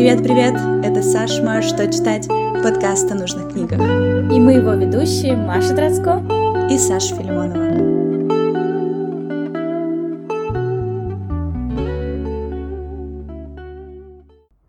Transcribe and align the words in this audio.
Привет-привет! 0.00 0.54
Это 0.82 1.02
Сашма 1.02 1.60
«Что 1.60 1.86
читать?» 1.92 2.26
подкаст 2.26 3.12
о 3.12 3.14
нужных 3.16 3.52
книгах. 3.52 3.80
И 4.32 4.40
мы 4.40 4.54
его 4.54 4.72
ведущие 4.72 5.36
Маша 5.36 5.76
Троцко 5.76 6.22
и 6.70 6.78
Саша 6.78 7.14
Филимонова. 7.16 7.68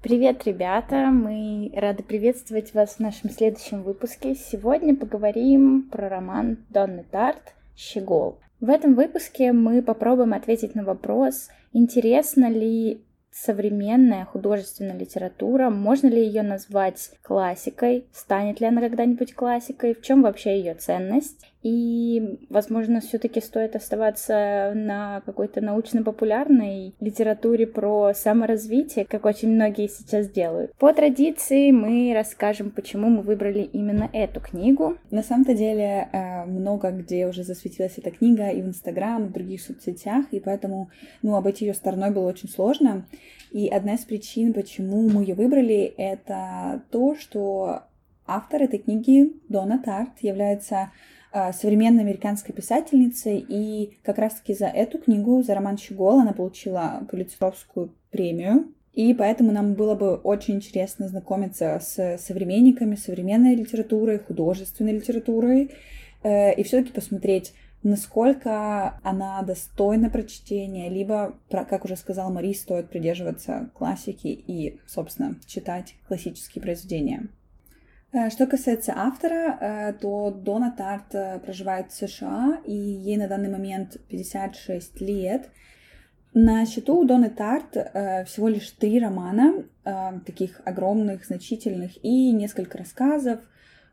Привет, 0.02 0.44
ребята! 0.45 1.09
Мы 1.12 1.71
рады 1.77 2.04
приветствовать 2.04 2.73
вас 2.73 2.95
в 2.95 3.00
нашем 3.00 3.29
следующем 3.29 3.84
выпуске. 3.84 4.36
Сегодня 4.36 4.98
поговорим 4.98 5.84
про 5.89 6.09
роман 6.09 6.57
Донны 6.70 7.05
Тарт 7.09 7.55
«Щегол». 7.77 8.38
В 8.59 8.70
этом 8.70 8.95
выпуске 8.95 9.54
мы 9.54 9.82
попробуем 9.82 10.34
ответить 10.34 10.75
на 10.75 10.84
вопрос, 10.84 11.48
интересно 11.71 12.50
ли 12.50 13.05
современная 13.31 14.26
художественная 14.26 14.98
литература, 14.98 15.70
можно 15.70 16.08
ли 16.08 16.26
ее 16.26 16.44
назвать 16.44 17.12
классикой, 17.21 18.05
станет 18.13 18.59
ли 18.59 18.67
она 18.67 18.81
когда-нибудь 18.81 19.34
классикой, 19.34 19.95
в 19.95 20.02
чем 20.02 20.21
вообще 20.21 20.57
ее 20.57 20.73
ценность, 20.76 21.51
и, 21.63 22.39
возможно, 22.49 23.01
все-таки 23.01 23.39
стоит 23.39 23.75
оставаться 23.75 24.73
на 24.75 25.21
какой-то 25.25 25.61
научно-популярной 25.61 26.95
литературе 26.99 27.67
про 27.67 28.13
саморазвитие, 28.13 29.05
как 29.05 29.25
очень 29.25 29.49
многие 29.49 29.87
сейчас 29.87 30.29
делают. 30.29 30.73
По 30.77 30.91
традиции 30.93 31.71
мы 31.71 32.13
расскажем, 32.15 32.71
почему 32.71 33.09
мы 33.09 33.21
выбрали 33.21 33.61
именно 33.61 34.09
эту 34.11 34.39
книгу. 34.39 34.97
На 35.11 35.21
самом-то 35.21 35.53
деле 35.53 36.09
э, 36.11 36.45
много 36.45 36.89
где 36.91 37.27
уже 37.27 37.43
засветилась 37.43 37.98
эта 37.98 38.09
книга 38.09 38.49
и 38.49 38.62
в 38.62 38.67
Инстаграм, 38.67 39.25
и 39.25 39.27
в 39.27 39.31
других 39.31 39.62
соцсетях, 39.62 40.25
и 40.31 40.39
поэтому, 40.39 40.89
ну, 41.21 41.35
обойти 41.35 41.65
ее 41.65 41.73
стороной 41.75 42.12
было 42.12 42.27
очень 42.29 42.49
сложно. 42.49 43.05
И 43.51 43.67
одна 43.67 43.95
из 43.95 44.05
причин, 44.05 44.53
почему 44.53 45.07
мы 45.09 45.21
ее 45.21 45.35
выбрали, 45.35 45.93
это 45.98 46.81
то, 46.90 47.15
что 47.15 47.84
автор 48.25 48.63
этой 48.63 48.79
книги, 48.79 49.34
Дона 49.49 49.81
Тарт, 49.84 50.21
является 50.21 50.91
современной 51.54 52.04
американской 52.04 52.54
писательницей, 52.54 53.46
и 53.48 53.98
как 54.04 54.18
раз-таки 54.18 54.54
за 54.54 54.68
эту 54.68 54.98
книгу, 54.98 55.41
за 55.43 55.55
роман 55.55 55.77
«Щегол» 55.77 56.20
она 56.20 56.34
получила 56.34 57.05
Пулитцеровскую 57.10 57.93
премию, 58.12 58.74
и 58.93 59.13
поэтому 59.13 59.52
нам 59.52 59.74
было 59.74 59.96
бы 59.96 60.15
очень 60.15 60.55
интересно 60.55 61.07
знакомиться 61.07 61.79
с 61.82 62.18
современниками 62.18 62.96
современной 62.96 63.55
литературой, 63.55 64.19
художественной 64.19 64.94
литературой, 64.94 65.72
э, 66.24 66.53
и 66.56 66.63
все-таки 66.63 66.91
посмотреть, 66.91 67.53
насколько 67.84 69.00
она 69.02 69.41
достойна 69.44 70.09
прочтения, 70.09 70.90
либо, 70.90 71.35
как 71.50 71.85
уже 71.85 71.96
сказал 71.96 72.31
Мари, 72.31 72.53
стоит 72.53 72.90
придерживаться 72.90 73.69
классики 73.74 74.28
и, 74.28 74.79
собственно, 74.85 75.38
читать 75.47 75.96
классические 76.07 76.62
произведения. 76.62 77.29
Э, 78.13 78.29
что 78.29 78.45
касается 78.45 78.94
автора, 78.95 79.57
э, 79.59 79.94
то 79.94 80.31
Дона 80.31 80.73
Тарт 80.78 81.16
э, 81.16 81.40
проживает 81.40 81.91
в 81.91 81.95
США, 81.95 82.62
и 82.66 82.73
ей 82.73 83.18
на 83.18 83.28
данный 83.28 83.50
момент 83.50 83.97
56 84.09 85.00
лет. 85.01 85.50
На 86.34 86.66
счету 86.66 86.97
у 86.97 87.03
Доны 87.03 87.29
Тарт 87.29 87.73
всего 88.25 88.47
лишь 88.47 88.72
три 88.72 89.01
романа, 89.01 89.66
таких 90.25 90.62
огромных, 90.63 91.25
значительных, 91.25 92.01
и 92.06 92.31
несколько 92.31 92.78
рассказов, 92.78 93.41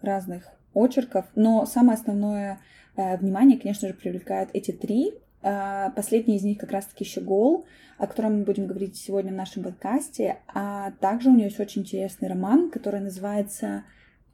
разных 0.03 0.45
очерков. 0.73 1.27
Но 1.35 1.67
самое 1.67 1.99
основное 1.99 2.61
внимание, 2.95 3.59
конечно 3.59 3.89
же, 3.89 3.95
привлекают 3.95 4.51
эти 4.53 4.71
три. 4.71 5.15
Последний 5.43 6.37
из 6.37 6.45
них 6.45 6.59
как 6.59 6.71
раз-таки 6.71 7.05
«Щегол», 7.05 7.67
о 7.99 8.07
котором 8.07 8.39
мы 8.39 8.45
будем 8.45 8.69
говорить 8.69 8.97
сегодня 8.97 9.33
в 9.33 9.37
нашем 9.37 9.65
подкасте. 9.65 10.39
А 10.47 10.93
также 11.01 11.31
у 11.31 11.35
нее 11.35 11.47
есть 11.47 11.59
очень 11.59 11.83
интересный 11.83 12.29
роман, 12.29 12.71
который 12.71 13.01
называется 13.01 13.83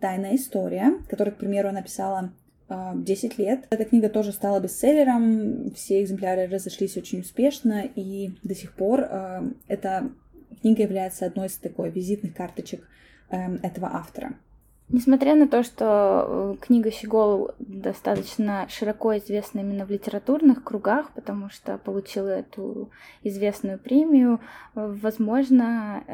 «Тайная 0.05 0.37
история», 0.37 0.99
которую, 1.09 1.35
к 1.35 1.39
примеру, 1.39 1.71
она 1.71 1.81
писала 1.81 2.31
10 2.69 3.39
лет. 3.39 3.67
Эта 3.71 3.87
книга 3.87 4.11
тоже 4.11 4.33
стала 4.33 4.61
бестселлером, 4.61 5.71
все 5.71 6.03
экземпляры 6.03 6.47
разошлись 6.47 6.95
очень 6.99 7.21
успешно, 7.21 7.85
и 7.95 8.33
до 8.43 8.55
сих 8.55 8.75
пор 8.75 9.01
э, 9.01 9.43
эта 9.67 10.11
книга 10.61 10.83
является 10.83 11.25
одной 11.25 11.47
из 11.47 11.57
такой 11.57 11.89
визитных 11.89 12.35
карточек 12.35 12.87
э, 13.31 13.57
этого 13.63 13.89
автора. 13.95 14.35
Несмотря 14.91 15.37
на 15.37 15.49
то, 15.49 15.63
что 15.63 16.57
э, 16.61 16.67
книга 16.67 16.91
Щегол 16.91 17.53
достаточно 17.59 18.67
широко 18.69 19.17
известна 19.17 19.61
именно 19.61 19.87
в 19.87 19.91
литературных 19.91 20.63
кругах, 20.63 21.13
потому 21.15 21.49
что 21.49 21.79
получила 21.79 22.29
эту 22.29 22.91
известную 23.23 23.79
премию, 23.79 24.41
возможно, 24.75 26.05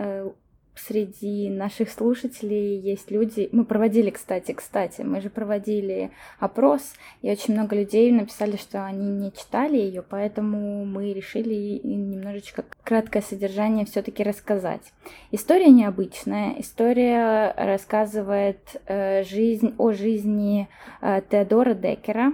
среди 0.75 1.49
наших 1.51 1.91
слушателей 1.91 2.79
есть 2.79 3.11
люди... 3.11 3.49
Мы 3.53 3.65
проводили, 3.65 4.11
кстати, 4.11 4.53
кстати, 4.53 5.03
мы 5.03 5.21
же 5.21 5.31
проводили 5.31 6.11
опрос, 6.39 6.95
и 7.23 7.31
очень 7.31 7.55
много 7.55 7.77
людей 7.77 8.11
написали, 8.13 8.57
что 8.57 8.85
они 8.85 9.11
не 9.11 9.33
читали 9.33 9.77
ее, 9.77 10.03
поэтому 10.03 10.85
мы 10.85 11.13
решили 11.13 11.81
немножечко 11.85 12.65
краткое 12.85 13.23
содержание 13.23 13.85
все-таки 13.85 14.23
рассказать. 14.23 14.93
История 15.31 15.69
необычная. 15.69 16.55
История 16.59 17.55
рассказывает 17.57 18.81
э, 18.87 19.25
жизнь 19.25 19.75
о 19.79 19.93
жизни 19.93 20.69
э, 21.01 21.21
Теодора 21.31 21.75
Декера. 21.75 22.33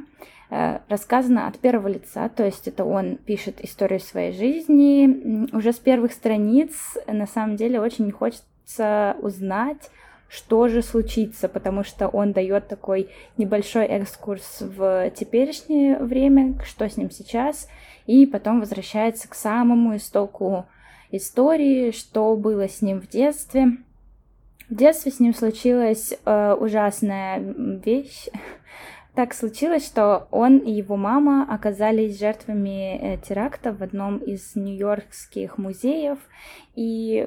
Э, 0.48 0.78
рассказано 0.88 1.48
от 1.48 1.58
первого 1.58 1.88
лица, 1.88 2.28
то 2.28 2.44
есть 2.44 2.68
это 2.68 2.84
он 2.84 3.16
пишет 3.16 3.60
историю 3.64 3.98
своей 3.98 4.32
жизни. 4.32 5.48
Уже 5.52 5.72
с 5.72 5.78
первых 5.78 6.12
страниц 6.12 6.96
на 7.08 7.26
самом 7.26 7.56
деле 7.56 7.80
очень 7.80 8.12
хочется 8.12 9.16
узнать, 9.20 9.90
что 10.28 10.68
же 10.68 10.82
случится, 10.82 11.48
потому 11.48 11.82
что 11.82 12.06
он 12.06 12.32
дает 12.32 12.68
такой 12.68 13.08
небольшой 13.36 13.86
экскурс 13.86 14.58
в 14.60 15.10
теперешнее 15.10 15.98
время, 15.98 16.54
что 16.64 16.88
с 16.88 16.96
ним 16.96 17.10
сейчас, 17.10 17.68
и 18.06 18.24
потом 18.24 18.60
возвращается 18.60 19.28
к 19.28 19.34
самому 19.34 19.96
истоку 19.96 20.66
истории, 21.10 21.90
что 21.90 22.36
было 22.36 22.68
с 22.68 22.82
ним 22.82 23.00
в 23.00 23.08
детстве. 23.08 23.78
В 24.68 24.74
детстве 24.76 25.10
с 25.10 25.18
ним 25.18 25.34
случилась 25.34 26.14
э, 26.24 26.54
ужасная 26.54 27.40
вещь. 27.84 28.28
Так 29.16 29.32
случилось, 29.32 29.86
что 29.86 30.28
он 30.30 30.58
и 30.58 30.70
его 30.70 30.98
мама 30.98 31.46
оказались 31.48 32.18
жертвами 32.18 32.98
э, 32.98 33.18
теракта 33.26 33.72
в 33.72 33.82
одном 33.82 34.18
из 34.18 34.54
нью-йоркских 34.54 35.56
музеев, 35.56 36.18
и 36.74 37.26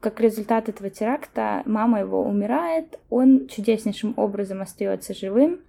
как 0.00 0.20
результат 0.20 0.68
этого 0.68 0.90
теракта 0.90 1.62
мама 1.64 2.00
его 2.00 2.24
умирает, 2.24 2.98
он 3.08 3.46
чудеснейшим 3.46 4.14
образом 4.16 4.62
остается 4.62 5.14
живым 5.14 5.60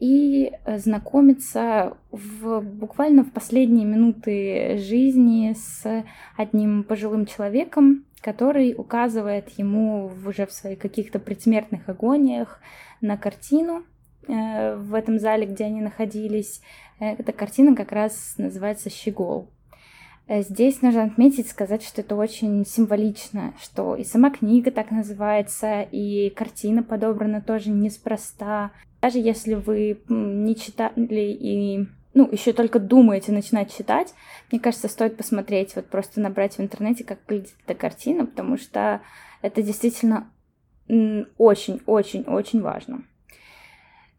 и 0.00 0.50
знакомится 0.66 1.96
в, 2.10 2.60
буквально 2.60 3.22
в 3.22 3.30
последние 3.30 3.86
минуты 3.86 4.76
жизни 4.78 5.54
с 5.56 6.04
одним 6.36 6.82
пожилым 6.82 7.26
человеком, 7.26 8.06
который 8.20 8.74
указывает 8.76 9.50
ему 9.50 10.10
уже 10.26 10.46
в 10.46 10.52
своих 10.52 10.80
каких-то 10.80 11.20
предсмертных 11.20 11.88
агониях 11.88 12.58
на 13.00 13.16
картину, 13.16 13.84
в 14.26 14.94
этом 14.94 15.18
зале, 15.18 15.46
где 15.46 15.64
они 15.64 15.80
находились. 15.80 16.60
Э, 17.00 17.14
эта 17.18 17.32
картина 17.32 17.74
как 17.74 17.92
раз 17.92 18.34
называется 18.36 18.90
«Щегол». 18.90 19.48
Э, 20.28 20.42
здесь 20.42 20.82
нужно 20.82 21.04
отметить, 21.04 21.48
сказать, 21.48 21.82
что 21.82 22.02
это 22.02 22.14
очень 22.14 22.64
символично, 22.64 23.54
что 23.60 23.96
и 23.96 24.04
сама 24.04 24.30
книга 24.30 24.70
так 24.70 24.90
называется, 24.90 25.82
и 25.82 26.30
картина 26.30 26.82
подобрана 26.82 27.40
тоже 27.40 27.70
неспроста. 27.70 28.70
Даже 29.02 29.18
если 29.18 29.54
вы 29.54 30.00
не 30.08 30.54
читали 30.54 30.96
и 31.32 31.86
ну, 32.12 32.28
еще 32.30 32.52
только 32.52 32.80
думаете 32.80 33.32
начинать 33.32 33.74
читать, 33.74 34.14
мне 34.50 34.60
кажется, 34.60 34.88
стоит 34.88 35.16
посмотреть, 35.16 35.74
вот 35.76 35.86
просто 35.86 36.20
набрать 36.20 36.58
в 36.58 36.60
интернете, 36.60 37.04
как 37.04 37.18
выглядит 37.28 37.54
эта 37.64 37.78
картина, 37.78 38.26
потому 38.26 38.58
что 38.58 39.00
это 39.42 39.62
действительно 39.62 40.30
очень-очень-очень 40.88 42.60
важно. 42.60 43.04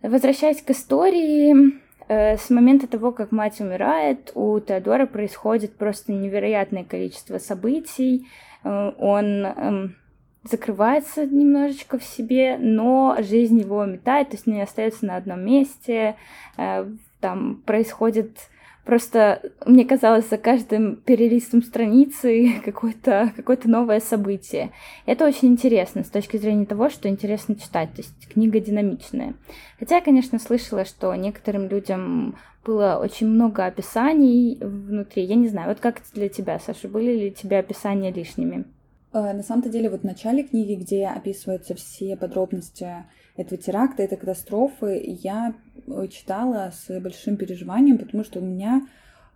Возвращаясь 0.02 0.62
к 0.62 0.72
истории, 0.72 1.80
э, 2.08 2.38
с 2.38 2.50
момента 2.50 2.88
того, 2.88 3.12
как 3.12 3.32
мать 3.32 3.60
умирает, 3.62 4.32
у 4.34 4.60
Теодора 4.60 5.06
происходит 5.06 5.76
просто 5.76 6.12
невероятное 6.12 6.84
количество 6.84 7.38
событий. 7.38 8.28
Э, 8.64 8.94
он 8.98 9.46
эм, 9.46 9.96
закрывается 10.44 11.28
немножечко 11.28 12.00
в 12.00 12.04
себе, 12.04 12.58
но 12.58 13.18
жизнь 13.20 13.60
его 13.60 13.86
метает, 13.86 14.30
то 14.30 14.36
есть 14.36 14.48
не 14.48 14.62
остается 14.62 15.06
на 15.06 15.18
одном 15.18 15.46
месте. 15.46 16.16
Э, 16.58 16.88
там 17.20 17.62
происходит 17.64 18.50
Просто 18.86 19.42
мне 19.66 19.86
казалось, 19.86 20.28
за 20.28 20.38
каждым 20.38 20.96
перелистом 20.96 21.62
страницы 21.62 22.62
какое-то 22.66 23.32
какое 23.36 23.60
новое 23.66 24.00
событие. 24.00 24.72
Это 25.06 25.26
очень 25.26 25.50
интересно 25.50 26.04
с 26.04 26.10
точки 26.10 26.38
зрения 26.38 26.66
того, 26.66 26.90
что 26.90 27.08
интересно 27.08 27.56
читать. 27.56 27.92
То 27.94 28.02
есть 28.02 28.28
книга 28.34 28.60
динамичная. 28.60 29.36
Хотя 29.80 29.96
я, 29.96 30.02
конечно, 30.02 30.40
слышала, 30.40 30.86
что 30.86 31.14
некоторым 31.16 31.68
людям 31.68 32.36
было 32.66 33.00
очень 33.02 33.28
много 33.28 33.66
описаний 33.66 34.58
внутри. 34.62 35.24
Я 35.24 35.36
не 35.36 35.48
знаю, 35.48 35.70
вот 35.70 35.80
как 35.80 36.02
для 36.14 36.30
тебя, 36.30 36.60
Саша, 36.60 36.88
были 36.88 37.12
ли 37.12 37.32
у 37.32 37.34
тебя 37.34 37.60
описания 37.60 38.12
лишними? 38.12 38.66
Э, 39.14 39.34
на 39.34 39.44
самом-то 39.44 39.70
деле, 39.70 39.90
вот 39.90 40.02
в 40.02 40.06
начале 40.06 40.44
книги, 40.44 40.76
где 40.76 41.08
описываются 41.08 41.76
все 41.76 42.16
подробности 42.16 43.06
этого 43.36 43.62
теракта, 43.62 44.04
этой 44.04 44.18
катастрофы, 44.18 45.02
я 45.06 45.54
э, 45.88 46.08
читала 46.10 46.72
с 46.74 47.00
большим 47.00 47.38
переживанием, 47.38 47.98
потому 47.98 48.24
что 48.24 48.40
у 48.40 48.44
меня 48.44 48.88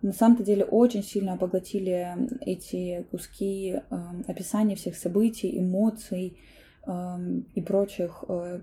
на 0.02 0.12
самом-то 0.12 0.44
деле 0.44 0.64
очень 0.64 1.02
сильно 1.02 1.36
поглотили 1.36 2.16
эти 2.40 3.06
куски 3.10 3.76
э, 3.78 3.96
описания 4.26 4.76
всех 4.76 4.96
событий, 4.96 5.58
эмоций 5.58 6.38
э, 6.86 6.92
и 7.54 7.62
прочих 7.62 8.24
э, 8.28 8.60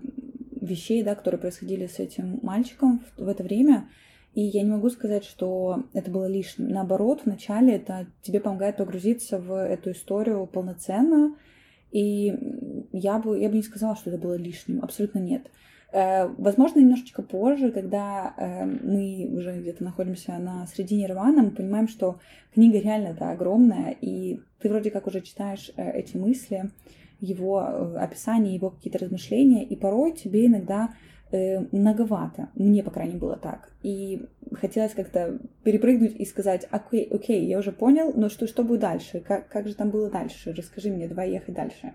вещей, 0.60 1.02
да, 1.02 1.14
которые 1.14 1.40
происходили 1.40 1.86
с 1.86 1.98
этим 1.98 2.38
мальчиком 2.42 3.02
в, 3.16 3.24
в 3.24 3.28
это 3.28 3.42
время. 3.42 3.88
И 4.34 4.42
я 4.42 4.62
не 4.62 4.70
могу 4.70 4.90
сказать, 4.90 5.24
что 5.24 5.84
это 5.92 6.10
было 6.10 6.26
лишним. 6.26 6.68
Наоборот, 6.68 7.22
вначале 7.24 7.76
это 7.76 8.06
тебе 8.22 8.40
помогает 8.40 8.78
погрузиться 8.78 9.38
в 9.38 9.52
эту 9.52 9.92
историю 9.92 10.46
полноценно. 10.46 11.36
И 11.92 12.30
я 12.96 13.18
бы, 13.18 13.38
я 13.40 13.48
бы 13.48 13.56
не 13.56 13.62
сказала, 13.62 13.96
что 13.96 14.10
это 14.10 14.18
было 14.18 14.34
лишним. 14.34 14.82
Абсолютно 14.82 15.18
нет. 15.18 15.50
Э, 15.92 16.28
возможно, 16.38 16.80
немножечко 16.80 17.22
позже, 17.22 17.72
когда 17.72 18.34
э, 18.36 18.64
мы 18.64 19.28
уже 19.32 19.60
где-то 19.60 19.82
находимся 19.82 20.38
на 20.38 20.66
середине 20.66 21.06
романа, 21.06 21.42
мы 21.42 21.50
понимаем, 21.50 21.88
что 21.88 22.18
книга 22.52 22.78
реально-то 22.78 23.30
огромная, 23.30 23.96
и 24.00 24.40
ты 24.60 24.68
вроде 24.68 24.90
как 24.90 25.06
уже 25.08 25.20
читаешь 25.20 25.70
э, 25.76 25.90
эти 25.92 26.16
мысли, 26.16 26.70
его 27.20 27.58
описание, 27.96 28.54
его 28.54 28.70
какие-то 28.70 28.98
размышления, 28.98 29.64
и 29.64 29.76
порой 29.76 30.12
тебе 30.12 30.46
иногда 30.46 30.90
многовато. 31.72 32.48
Мне, 32.54 32.84
по 32.84 32.92
крайней 32.92 33.14
мере, 33.14 33.26
было 33.26 33.36
так. 33.36 33.72
И 33.82 34.26
хотелось 34.52 34.92
как-то 34.92 35.40
перепрыгнуть 35.64 36.14
и 36.14 36.24
сказать, 36.26 36.64
окей, 36.70 37.08
окей, 37.10 37.44
я 37.46 37.58
уже 37.58 37.72
понял, 37.72 38.12
но 38.14 38.28
что, 38.28 38.46
что 38.46 38.62
будет 38.62 38.80
дальше? 38.80 39.18
Как, 39.18 39.48
как 39.48 39.66
же 39.66 39.74
там 39.74 39.90
было 39.90 40.10
дальше? 40.10 40.54
Расскажи 40.56 40.90
мне, 40.90 41.08
давай 41.08 41.32
ехать 41.32 41.54
дальше. 41.56 41.94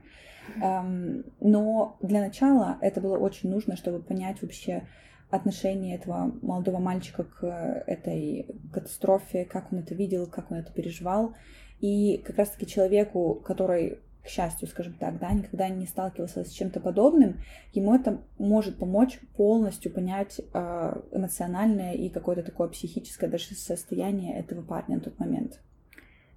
Эм, 0.62 1.26
но 1.40 1.98
для 2.02 2.22
начала 2.22 2.78
это 2.82 3.02
было 3.02 3.18
очень 3.18 3.50
нужно, 3.50 3.76
чтобы 3.76 4.00
понять 4.00 4.42
вообще 4.42 4.84
отношение 5.30 5.96
этого 5.96 6.34
молодого 6.42 6.80
мальчика 6.80 7.24
к 7.24 7.46
этой 7.86 8.48
катастрофе, 8.74 9.46
как 9.46 9.72
он 9.72 9.80
это 9.80 9.94
видел, 9.94 10.26
как 10.28 10.52
он 10.52 10.58
это 10.58 10.72
переживал. 10.72 11.36
И 11.80 12.18
как 12.26 12.38
раз-таки 12.38 12.66
человеку, 12.66 13.36
который, 13.36 14.00
к 14.24 14.28
счастью, 14.28 14.68
скажем 14.68 14.94
так, 14.94 15.20
да, 15.20 15.32
никогда 15.32 15.70
не 15.70 15.86
сталкивался 15.86 16.44
с 16.44 16.50
чем-то 16.50 16.80
подобным, 16.80 17.40
ему 17.74 17.96
это 17.96 18.22
может 18.38 18.78
помочь 18.78 19.20
полностью 19.38 19.94
понять 19.94 20.42
э, 20.54 21.02
эмоциональное 21.12 21.94
и 21.94 22.10
какое-то 22.10 22.44
такое 22.44 22.68
психическое 22.68 23.28
даже 23.28 23.56
состояние 23.56 24.40
этого 24.40 24.62
парня 24.62 24.96
на 24.96 25.02
тот 25.02 25.20
момент. 25.20 25.62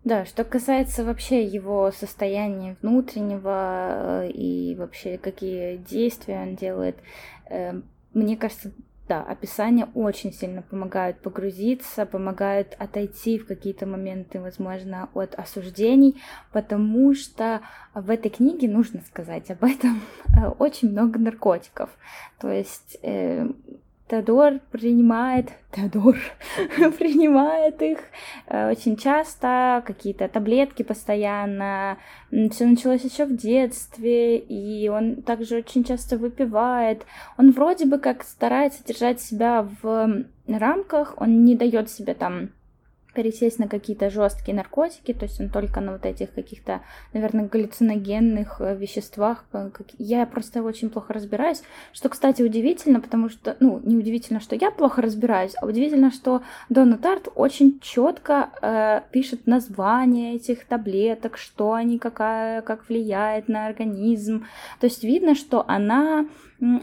Да, 0.04 0.24
что 0.24 0.42
касается 0.42 1.04
вообще 1.04 1.44
его 1.44 1.92
состояния 1.92 2.76
внутреннего 2.82 4.24
э, 4.24 4.30
и 4.30 4.74
вообще 4.74 5.16
какие 5.16 5.76
действия 5.76 6.40
он 6.40 6.56
делает, 6.56 6.96
э, 7.48 7.80
мне 8.12 8.36
кажется, 8.36 8.72
да, 9.06 9.22
описания 9.22 9.88
очень 9.94 10.32
сильно 10.32 10.62
помогают 10.62 11.20
погрузиться, 11.20 12.04
помогают 12.04 12.74
отойти 12.78 13.38
в 13.38 13.46
какие-то 13.46 13.86
моменты, 13.86 14.40
возможно, 14.40 15.08
от 15.14 15.36
осуждений, 15.36 16.20
потому 16.52 17.14
что 17.14 17.60
в 17.94 18.10
этой 18.10 18.30
книге, 18.30 18.68
нужно 18.68 19.02
сказать 19.02 19.52
об 19.52 19.62
этом, 19.62 20.00
э, 20.36 20.48
очень 20.48 20.90
много 20.90 21.20
наркотиков. 21.20 21.90
То 22.40 22.50
есть 22.50 22.98
Теодор 24.12 24.60
принимает, 24.70 25.52
Теодор 25.74 26.18
принимает 26.98 27.80
их 27.80 27.98
э, 28.46 28.70
очень 28.70 28.98
часто, 28.98 29.82
какие-то 29.86 30.28
таблетки 30.28 30.82
постоянно. 30.82 31.96
Все 32.50 32.66
началось 32.66 33.04
еще 33.04 33.24
в 33.24 33.34
детстве, 33.34 34.36
и 34.36 34.86
он 34.90 35.22
также 35.22 35.56
очень 35.56 35.82
часто 35.82 36.18
выпивает. 36.18 37.06
Он 37.38 37.52
вроде 37.52 37.86
бы 37.86 37.98
как 37.98 38.22
старается 38.24 38.84
держать 38.84 39.22
себя 39.22 39.66
в 39.80 40.26
рамках, 40.46 41.14
он 41.16 41.44
не 41.44 41.56
дает 41.56 41.88
себе 41.88 42.12
там 42.12 42.50
пересесть 43.14 43.58
на 43.58 43.68
какие-то 43.68 44.10
жесткие 44.10 44.56
наркотики, 44.56 45.12
то 45.12 45.24
есть 45.24 45.40
он 45.40 45.48
только 45.48 45.80
на 45.80 45.92
вот 45.92 46.06
этих 46.06 46.32
каких-то, 46.32 46.82
наверное, 47.12 47.48
галлюциногенных 47.48 48.60
э, 48.60 48.76
веществах. 48.76 49.44
Я 49.98 50.26
просто 50.26 50.62
очень 50.62 50.90
плохо 50.90 51.12
разбираюсь, 51.12 51.62
что, 51.92 52.08
кстати, 52.08 52.42
удивительно, 52.42 53.00
потому 53.00 53.28
что, 53.28 53.56
ну, 53.60 53.80
не 53.84 53.96
удивительно, 53.96 54.40
что 54.40 54.56
я 54.56 54.70
плохо 54.70 55.02
разбираюсь, 55.02 55.54
а 55.60 55.66
удивительно, 55.66 56.10
что 56.10 56.42
Дона 56.68 56.98
Тарт 56.98 57.28
очень 57.34 57.80
четко 57.80 58.50
э, 58.60 59.00
пишет 59.12 59.46
название 59.46 60.36
этих 60.36 60.64
таблеток, 60.64 61.36
что 61.36 61.72
они, 61.72 61.98
какая, 61.98 62.62
как 62.62 62.88
влияет 62.88 63.48
на 63.48 63.66
организм. 63.66 64.46
То 64.80 64.86
есть 64.86 65.04
видно, 65.04 65.34
что 65.34 65.64
она 65.68 66.26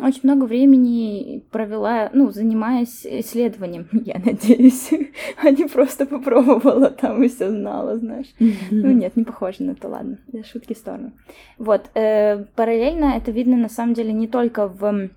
очень 0.01 0.21
много 0.23 0.43
времени 0.43 1.41
провела, 1.51 2.09
ну, 2.13 2.31
занимаясь 2.31 3.05
исследованием, 3.05 3.87
я 4.05 4.21
надеюсь, 4.23 4.91
а 5.43 5.51
не 5.51 5.65
просто 5.65 6.05
попробовала 6.05 6.89
там 6.89 7.23
и 7.23 7.29
все 7.29 7.49
знала, 7.49 7.97
знаешь. 7.97 8.27
Ну, 8.39 8.91
нет, 8.91 9.15
не 9.15 9.23
похоже 9.23 9.63
на 9.63 9.71
это, 9.71 9.87
ладно, 9.87 10.17
шутки 10.51 10.73
в 10.73 10.77
сторону. 10.77 11.13
Вот, 11.57 11.89
э, 11.93 12.43
параллельно 12.55 13.15
это 13.15 13.31
видно 13.31 13.55
на 13.55 13.69
самом 13.69 13.93
деле 13.93 14.11
не 14.11 14.27
только 14.27 14.67
в 14.67 15.09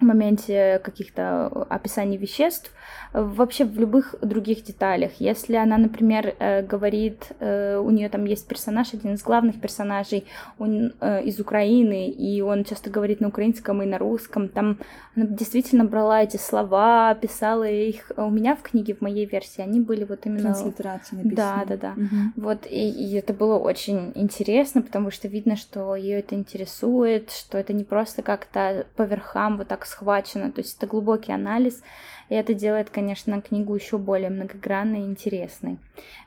моменте 0.00 0.80
каких-то 0.82 1.46
описаний 1.68 2.16
веществ, 2.16 2.72
вообще 3.12 3.64
в 3.64 3.78
любых 3.78 4.14
других 4.20 4.64
деталях. 4.64 5.12
Если 5.18 5.56
она, 5.56 5.78
например, 5.78 6.34
э, 6.38 6.62
говорит, 6.62 7.32
э, 7.40 7.76
у 7.78 7.90
нее 7.90 8.08
там 8.08 8.24
есть 8.24 8.46
персонаж, 8.46 8.94
один 8.94 9.14
из 9.14 9.22
главных 9.22 9.60
персонажей, 9.60 10.26
он 10.58 10.92
э, 11.00 11.22
из 11.22 11.40
Украины, 11.40 12.08
и 12.08 12.40
он 12.42 12.64
часто 12.64 12.90
говорит 12.90 13.20
на 13.20 13.28
украинском 13.28 13.82
и 13.82 13.86
на 13.86 13.98
русском, 13.98 14.48
там 14.48 14.78
она 15.16 15.26
действительно 15.26 15.84
брала 15.84 16.22
эти 16.22 16.36
слова, 16.36 17.14
писала 17.14 17.68
их. 17.68 18.12
У 18.16 18.30
меня 18.30 18.54
в 18.54 18.62
книге, 18.62 18.94
в 18.94 19.00
моей 19.00 19.26
версии, 19.26 19.62
они 19.62 19.80
были 19.80 20.04
вот 20.04 20.26
именно... 20.26 20.54
Транслитерации 20.54 21.16
написаны. 21.16 21.36
Да, 21.36 21.64
да, 21.66 21.76
да. 21.76 21.92
Угу. 21.92 22.44
Вот, 22.44 22.66
и, 22.66 22.90
и 22.90 23.14
это 23.14 23.32
было 23.32 23.58
очень 23.58 24.12
интересно, 24.14 24.82
потому 24.82 25.10
что 25.10 25.28
видно, 25.28 25.56
что 25.56 25.96
ее 25.96 26.20
это 26.20 26.34
интересует, 26.34 27.30
что 27.30 27.58
это 27.58 27.72
не 27.72 27.84
просто 27.84 28.22
как-то 28.22 28.86
по 28.96 29.02
верхам 29.02 29.56
вот 29.56 29.68
так 29.68 29.86
схвачено, 29.88 30.52
то 30.52 30.60
есть 30.60 30.76
это 30.76 30.86
глубокий 30.86 31.32
анализ, 31.32 31.82
и 32.28 32.34
это 32.34 32.54
делает, 32.54 32.90
конечно, 32.90 33.40
книгу 33.40 33.74
еще 33.74 33.98
более 33.98 34.30
многогранной 34.30 35.00
и 35.00 35.06
интересной. 35.06 35.78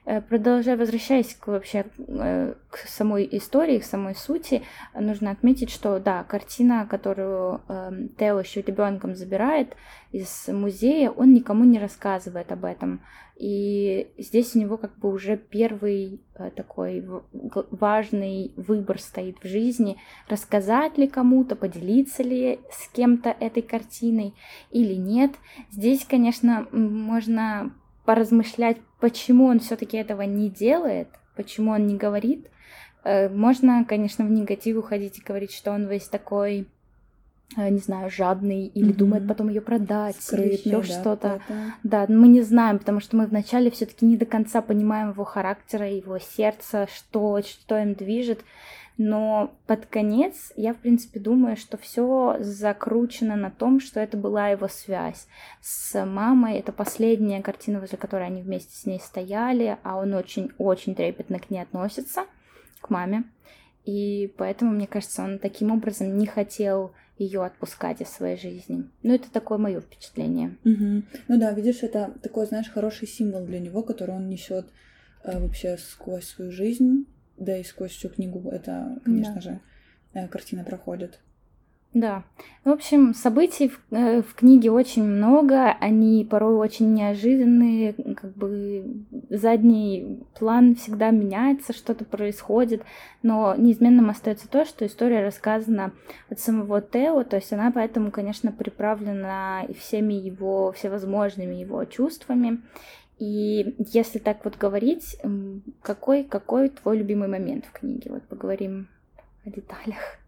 Э, 0.05 0.21
продолжая, 0.21 0.77
возвращаясь 0.77 1.35
к, 1.35 1.47
вообще 1.47 1.85
э, 1.97 2.53
к 2.69 2.77
самой 2.87 3.27
истории, 3.31 3.79
к 3.79 3.85
самой 3.85 4.15
сути, 4.15 4.63
нужно 4.93 5.31
отметить, 5.31 5.69
что 5.69 5.99
да, 5.99 6.23
картина, 6.23 6.87
которую 6.89 7.61
э, 7.67 8.07
Тео 8.17 8.39
еще 8.39 8.61
ребенком 8.61 9.15
забирает 9.15 9.75
из 10.11 10.47
музея, 10.47 11.09
он 11.09 11.33
никому 11.33 11.63
не 11.63 11.79
рассказывает 11.79 12.51
об 12.51 12.65
этом. 12.65 13.01
И 13.37 14.11
здесь 14.19 14.55
у 14.55 14.59
него 14.59 14.77
как 14.77 14.97
бы 14.99 15.11
уже 15.11 15.35
первый 15.35 16.21
э, 16.35 16.51
такой 16.51 17.03
важный 17.71 18.53
выбор 18.55 18.99
стоит 18.99 19.37
в 19.41 19.47
жизни, 19.47 19.97
рассказать 20.27 20.97
ли 20.99 21.07
кому-то, 21.07 21.55
поделиться 21.55 22.21
ли 22.21 22.59
с 22.71 22.87
кем-то 22.89 23.35
этой 23.39 23.63
картиной 23.63 24.35
или 24.69 24.93
нет. 24.93 25.31
Здесь, 25.71 26.05
конечно, 26.05 26.67
можно 26.71 27.73
поразмышлять, 28.05 28.77
почему 28.99 29.45
он 29.45 29.59
все-таки 29.59 29.97
этого 29.97 30.21
не 30.21 30.49
делает, 30.49 31.07
почему 31.35 31.71
он 31.71 31.87
не 31.87 31.95
говорит. 31.95 32.47
Э, 33.03 33.27
можно, 33.29 33.85
конечно, 33.85 34.23
в 34.23 34.29
негатив 34.29 34.77
уходить 34.77 35.17
и 35.17 35.23
говорить, 35.23 35.51
что 35.51 35.71
он 35.71 35.87
весь 35.87 36.07
такой 36.07 36.67
не 37.57 37.79
знаю, 37.79 38.09
жадный 38.09 38.67
или 38.67 38.91
mm-hmm. 38.91 38.97
думает 38.97 39.27
потом 39.27 39.49
ее 39.49 39.61
продать 39.61 40.15
Скрытный, 40.19 40.55
или 40.55 40.67
еще 40.69 40.77
да, 40.77 40.83
что-то. 40.83 41.41
Да, 41.83 42.05
мы 42.07 42.27
не 42.27 42.41
знаем, 42.41 42.79
потому 42.79 42.99
что 42.99 43.17
мы 43.17 43.25
вначале 43.25 43.71
все-таки 43.71 44.05
не 44.05 44.17
до 44.17 44.25
конца 44.25 44.61
понимаем 44.61 45.11
его 45.11 45.23
характера, 45.23 45.89
его 45.89 46.19
сердце, 46.19 46.87
что, 46.93 47.41
что 47.41 47.77
им 47.77 47.93
движет. 47.93 48.43
Но 48.97 49.55
под 49.65 49.87
конец 49.87 50.51
я, 50.55 50.73
в 50.73 50.77
принципе, 50.77 51.19
думаю, 51.19 51.57
что 51.57 51.77
все 51.77 52.37
закручено 52.39 53.35
на 53.35 53.49
том, 53.49 53.79
что 53.79 53.99
это 53.99 54.15
была 54.15 54.49
его 54.49 54.67
связь 54.67 55.27
с 55.59 56.05
мамой. 56.05 56.59
Это 56.59 56.71
последняя 56.71 57.41
картина, 57.41 57.79
возле 57.79 57.97
которой 57.97 58.27
они 58.27 58.41
вместе 58.41 58.75
с 58.75 58.85
ней 58.85 58.99
стояли, 58.99 59.77
а 59.83 59.97
он 59.97 60.13
очень-очень 60.13 60.93
трепетно 60.93 61.39
к 61.39 61.49
ней 61.49 61.61
относится, 61.61 62.25
к 62.79 62.89
маме. 62.89 63.23
И 63.85 64.31
поэтому, 64.37 64.71
мне 64.71 64.85
кажется, 64.87 65.23
он 65.23 65.39
таким 65.39 65.71
образом 65.71 66.17
не 66.17 66.27
хотел 66.27 66.93
ее 67.21 67.45
отпускать 67.45 68.01
из 68.01 68.09
своей 68.09 68.37
жизни. 68.37 68.89
Ну, 69.03 69.13
это 69.13 69.31
такое 69.31 69.57
мое 69.57 69.79
впечатление. 69.79 70.57
Угу. 70.65 71.03
Ну 71.27 71.39
да, 71.39 71.51
видишь, 71.51 71.83
это 71.83 72.13
такой, 72.21 72.45
знаешь, 72.47 72.69
хороший 72.69 73.07
символ 73.07 73.45
для 73.45 73.59
него, 73.59 73.83
который 73.83 74.15
он 74.15 74.27
несет 74.27 74.65
э, 75.23 75.39
вообще 75.39 75.77
сквозь 75.77 76.25
свою 76.25 76.51
жизнь, 76.51 77.05
да 77.37 77.57
и 77.57 77.63
сквозь 77.63 77.91
всю 77.91 78.09
книгу. 78.09 78.49
Это, 78.49 78.99
конечно 79.05 79.35
да. 79.35 79.41
же, 79.41 79.59
э, 80.13 80.27
картина 80.27 80.63
проходит. 80.63 81.19
Да. 81.93 82.23
В 82.63 82.69
общем, 82.69 83.13
событий 83.13 83.67
в, 83.67 83.93
э, 83.93 84.21
в 84.21 84.33
книге 84.33 84.71
очень 84.71 85.03
много, 85.03 85.71
они 85.71 86.23
порой 86.23 86.55
очень 86.55 86.93
неожиданные, 86.93 87.93
как 88.15 88.33
бы 88.33 89.03
задний 89.29 90.23
план 90.39 90.75
всегда 90.75 91.11
меняется, 91.11 91.73
что-то 91.73 92.05
происходит, 92.05 92.83
но 93.23 93.55
неизменным 93.55 94.09
остается 94.09 94.47
то, 94.47 94.63
что 94.63 94.85
история 94.85 95.21
рассказана 95.21 95.91
от 96.29 96.39
самого 96.39 96.81
Тео, 96.81 97.25
то 97.25 97.35
есть 97.35 97.51
она 97.51 97.71
поэтому, 97.71 98.09
конечно, 98.09 98.53
приправлена 98.53 99.67
всеми 99.77 100.13
его, 100.13 100.71
всевозможными 100.71 101.55
его 101.55 101.83
чувствами. 101.83 102.61
И 103.19 103.75
если 103.77 104.19
так 104.19 104.45
вот 104.45 104.57
говорить, 104.57 105.17
какой, 105.81 106.23
какой 106.23 106.69
твой 106.69 106.97
любимый 106.97 107.27
момент 107.27 107.65
в 107.65 107.71
книге? 107.71 108.11
Вот 108.11 108.23
поговорим 108.23 108.87
о 109.45 109.49
деталях. 109.49 110.20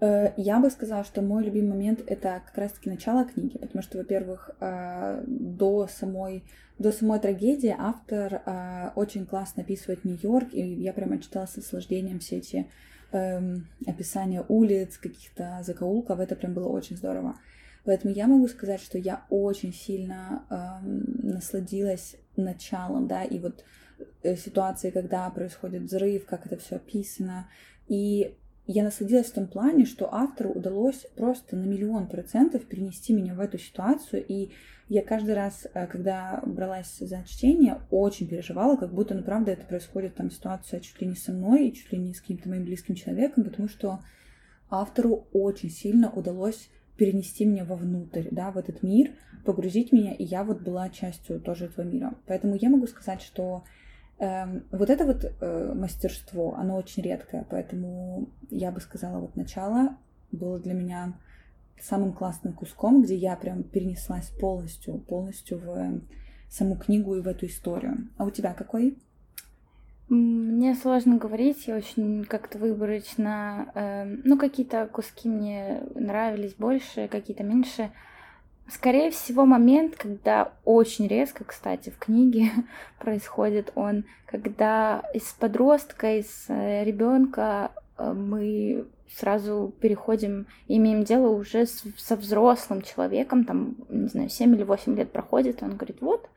Э, 0.00 0.32
я 0.36 0.58
бы 0.58 0.70
сказала, 0.70 1.04
что 1.04 1.22
мой 1.22 1.44
любимый 1.44 1.70
момент 1.70 2.02
это 2.06 2.42
как 2.46 2.56
раз-таки 2.56 2.88
начало 2.88 3.24
книги, 3.24 3.58
потому 3.58 3.82
что, 3.82 3.98
во-первых, 3.98 4.50
э, 4.60 5.22
до 5.26 5.86
самой 5.86 6.44
до 6.78 6.92
самой 6.92 7.20
трагедии 7.20 7.74
автор 7.76 8.40
э, 8.46 8.90
очень 8.94 9.26
классно 9.26 9.62
описывает 9.62 10.04
Нью-Йорк, 10.06 10.54
и 10.54 10.62
я 10.62 10.94
прямо 10.94 11.20
читала 11.20 11.44
с 11.44 11.56
наслаждением 11.56 12.20
все 12.20 12.38
эти 12.38 12.70
эм, 13.12 13.66
описания 13.86 14.42
улиц, 14.48 14.96
каких-то 14.96 15.60
закоулков, 15.62 16.18
это 16.18 16.36
прям 16.36 16.54
было 16.54 16.68
очень 16.68 16.96
здорово. 16.96 17.36
Поэтому 17.84 18.14
я 18.14 18.26
могу 18.26 18.48
сказать, 18.48 18.80
что 18.80 18.96
я 18.96 19.26
очень 19.28 19.74
сильно 19.74 20.42
эм, 20.48 21.04
насладилась 21.22 22.16
началом, 22.36 23.06
да, 23.06 23.24
и 23.24 23.38
вот 23.38 23.62
ситуацией, 24.24 24.92
когда 24.92 25.28
происходит 25.28 25.82
взрыв, 25.82 26.24
как 26.24 26.46
это 26.46 26.56
все 26.56 26.76
описано. 26.76 27.46
И 27.88 28.34
я 28.72 28.84
насладилась 28.84 29.26
в 29.26 29.34
том 29.34 29.48
плане, 29.48 29.84
что 29.84 30.14
автору 30.14 30.50
удалось 30.50 31.06
просто 31.16 31.56
на 31.56 31.64
миллион 31.64 32.06
процентов 32.06 32.66
перенести 32.66 33.12
меня 33.12 33.34
в 33.34 33.40
эту 33.40 33.58
ситуацию, 33.58 34.24
и 34.24 34.52
я 34.88 35.02
каждый 35.02 35.34
раз, 35.34 35.66
э, 35.72 35.86
когда 35.86 36.40
бралась 36.46 36.98
за 36.98 37.24
чтение, 37.24 37.80
очень 37.90 38.28
переживала, 38.28 38.76
как 38.76 38.92
будто, 38.92 39.14
ну, 39.14 39.22
правда, 39.22 39.52
это 39.52 39.66
происходит 39.66 40.14
там 40.14 40.30
ситуация 40.30 40.80
чуть 40.80 41.00
ли 41.00 41.08
не 41.08 41.16
со 41.16 41.32
мной 41.32 41.68
и 41.68 41.74
чуть 41.74 41.90
ли 41.92 41.98
не 41.98 42.14
с 42.14 42.20
каким-то 42.20 42.48
моим 42.48 42.64
близким 42.64 42.94
человеком, 42.94 43.44
потому 43.44 43.68
что 43.68 44.00
автору 44.68 45.26
очень 45.32 45.70
сильно 45.70 46.10
удалось 46.10 46.70
перенести 46.96 47.44
меня 47.46 47.64
вовнутрь, 47.64 48.28
да, 48.30 48.52
в 48.52 48.58
этот 48.58 48.82
мир, 48.82 49.12
погрузить 49.44 49.90
меня, 49.90 50.12
и 50.12 50.22
я 50.22 50.44
вот 50.44 50.60
была 50.60 50.90
частью 50.90 51.40
тоже 51.40 51.66
этого 51.66 51.84
мира. 51.84 52.14
Поэтому 52.26 52.54
я 52.54 52.68
могу 52.68 52.86
сказать, 52.86 53.22
что 53.22 53.64
вот 54.20 54.90
это 54.90 55.06
вот 55.06 55.24
э, 55.24 55.72
мастерство, 55.74 56.54
оно 56.54 56.76
очень 56.76 57.02
редкое, 57.02 57.46
поэтому 57.48 58.28
я 58.50 58.70
бы 58.70 58.80
сказала, 58.80 59.18
вот 59.18 59.34
начало 59.34 59.96
было 60.30 60.58
для 60.58 60.74
меня 60.74 61.14
самым 61.80 62.12
классным 62.12 62.52
куском, 62.52 63.02
где 63.02 63.14
я 63.14 63.34
прям 63.36 63.62
перенеслась 63.62 64.28
полностью, 64.38 64.98
полностью 64.98 65.58
в 65.58 66.02
саму 66.50 66.76
книгу 66.76 67.16
и 67.16 67.22
в 67.22 67.28
эту 67.28 67.46
историю. 67.46 68.08
А 68.18 68.24
у 68.24 68.30
тебя 68.30 68.52
какой? 68.52 68.98
Мне 70.10 70.74
сложно 70.74 71.16
говорить, 71.16 71.66
я 71.68 71.76
очень 71.76 72.24
как-то 72.24 72.58
выборочно, 72.58 73.70
э, 73.74 74.04
ну 74.24 74.36
какие-то 74.36 74.86
куски 74.86 75.28
мне 75.28 75.82
нравились 75.94 76.54
больше, 76.54 77.08
какие-то 77.08 77.44
меньше. 77.44 77.90
Скорее 78.70 79.10
всего, 79.10 79.44
момент, 79.46 79.96
когда 79.96 80.52
очень 80.64 81.08
резко, 81.08 81.42
кстати, 81.44 81.90
в 81.90 81.98
книге 81.98 82.50
происходит 83.00 83.72
он, 83.74 84.04
когда 84.26 85.02
из 85.12 85.24
подростка, 85.32 86.18
из 86.18 86.44
э, 86.48 86.84
ребенка 86.84 87.72
э, 87.98 88.12
мы 88.12 88.86
сразу 89.16 89.74
переходим, 89.80 90.46
имеем 90.68 91.02
дело 91.02 91.30
уже 91.30 91.66
с, 91.66 91.82
со 91.96 92.14
взрослым 92.14 92.82
человеком, 92.82 93.44
там, 93.44 93.74
не 93.88 94.06
знаю, 94.06 94.28
7 94.28 94.54
или 94.54 94.62
8 94.62 94.96
лет 94.96 95.10
проходит, 95.10 95.62
и 95.62 95.64
он 95.64 95.76
говорит, 95.76 96.00
вот, 96.00 96.28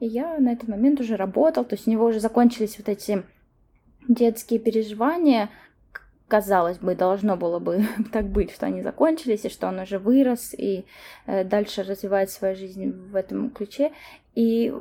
и 0.00 0.06
я 0.06 0.38
на 0.38 0.52
этот 0.52 0.68
момент 0.68 1.00
уже 1.00 1.14
работал, 1.14 1.64
то 1.64 1.76
есть 1.76 1.86
у 1.86 1.90
него 1.90 2.06
уже 2.06 2.18
закончились 2.18 2.78
вот 2.78 2.88
эти 2.88 3.22
детские 4.08 4.58
переживания, 4.58 5.50
казалось 6.28 6.78
бы, 6.78 6.94
должно 6.94 7.36
было 7.36 7.58
бы 7.58 7.86
так 8.12 8.26
быть, 8.26 8.52
что 8.52 8.66
они 8.66 8.82
закончились, 8.82 9.44
и 9.44 9.50
что 9.50 9.68
он 9.68 9.78
уже 9.80 9.98
вырос, 9.98 10.54
и 10.54 10.84
э, 11.26 11.44
дальше 11.44 11.82
развивает 11.82 12.30
свою 12.30 12.56
жизнь 12.56 12.90
в 12.90 13.14
этом 13.14 13.50
ключе. 13.50 13.92
И 14.34 14.74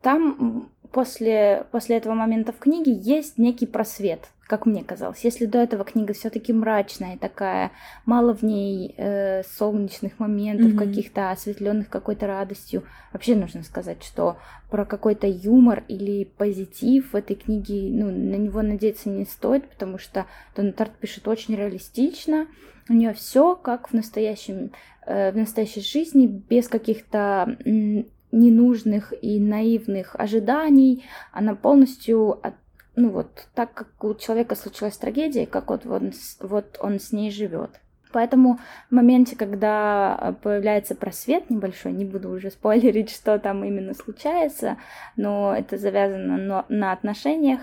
там 0.00 0.70
после, 0.92 1.66
после 1.70 1.96
этого 1.96 2.14
момента 2.14 2.52
в 2.52 2.58
книге 2.58 2.92
есть 2.92 3.38
некий 3.38 3.66
просвет 3.66 4.28
как 4.52 4.66
мне 4.66 4.84
казалось. 4.84 5.24
Если 5.24 5.46
до 5.46 5.56
этого 5.56 5.82
книга 5.82 6.12
все-таки 6.12 6.52
мрачная, 6.52 7.16
такая, 7.16 7.70
мало 8.04 8.34
в 8.34 8.42
ней 8.42 8.94
э, 8.98 9.42
солнечных 9.44 10.18
моментов, 10.18 10.72
mm-hmm. 10.72 10.76
каких-то 10.76 11.30
осветленных 11.30 11.88
какой-то 11.88 12.26
радостью. 12.26 12.82
Вообще 13.14 13.34
нужно 13.34 13.62
сказать, 13.62 14.02
что 14.02 14.36
про 14.70 14.84
какой-то 14.84 15.26
юмор 15.26 15.84
или 15.88 16.24
позитив 16.24 17.14
в 17.14 17.16
этой 17.16 17.34
книге, 17.34 17.88
ну, 17.92 18.10
на 18.10 18.36
него 18.36 18.60
надеяться 18.60 19.08
не 19.08 19.24
стоит, 19.24 19.66
потому 19.70 19.96
что 19.96 20.26
Дона 20.54 20.72
Тарт 20.72 20.92
пишет 20.96 21.26
очень 21.28 21.56
реалистично. 21.56 22.46
У 22.90 22.92
нее 22.92 23.14
все 23.14 23.56
как 23.56 23.88
в 23.88 23.94
настоящем, 23.94 24.72
э, 25.06 25.32
в 25.32 25.36
настоящей 25.38 25.80
жизни, 25.80 26.26
без 26.26 26.68
каких-то 26.68 27.56
ненужных 28.32 29.12
и 29.22 29.38
наивных 29.38 30.16
ожиданий. 30.18 31.04
Она 31.32 31.54
полностью 31.54 32.40
ну 32.94 33.10
вот 33.10 33.46
так 33.54 33.72
как 33.72 34.04
у 34.04 34.14
человека 34.14 34.54
случилась 34.54 34.96
трагедия, 34.96 35.46
как 35.46 35.70
вот 35.70 35.86
он, 35.86 36.12
вот 36.40 36.76
он 36.80 36.98
с 36.98 37.12
ней 37.12 37.30
живет. 37.30 37.80
Поэтому 38.12 38.58
в 38.90 38.94
моменте, 38.94 39.36
когда 39.36 40.36
появляется 40.42 40.94
просвет 40.94 41.48
небольшой, 41.48 41.92
не 41.92 42.04
буду 42.04 42.30
уже 42.30 42.50
спойлерить, 42.50 43.10
что 43.14 43.38
там 43.38 43.64
именно 43.64 43.94
случается, 43.94 44.76
но 45.16 45.54
это 45.56 45.78
завязано 45.78 46.64
на 46.68 46.92
отношениях, 46.92 47.60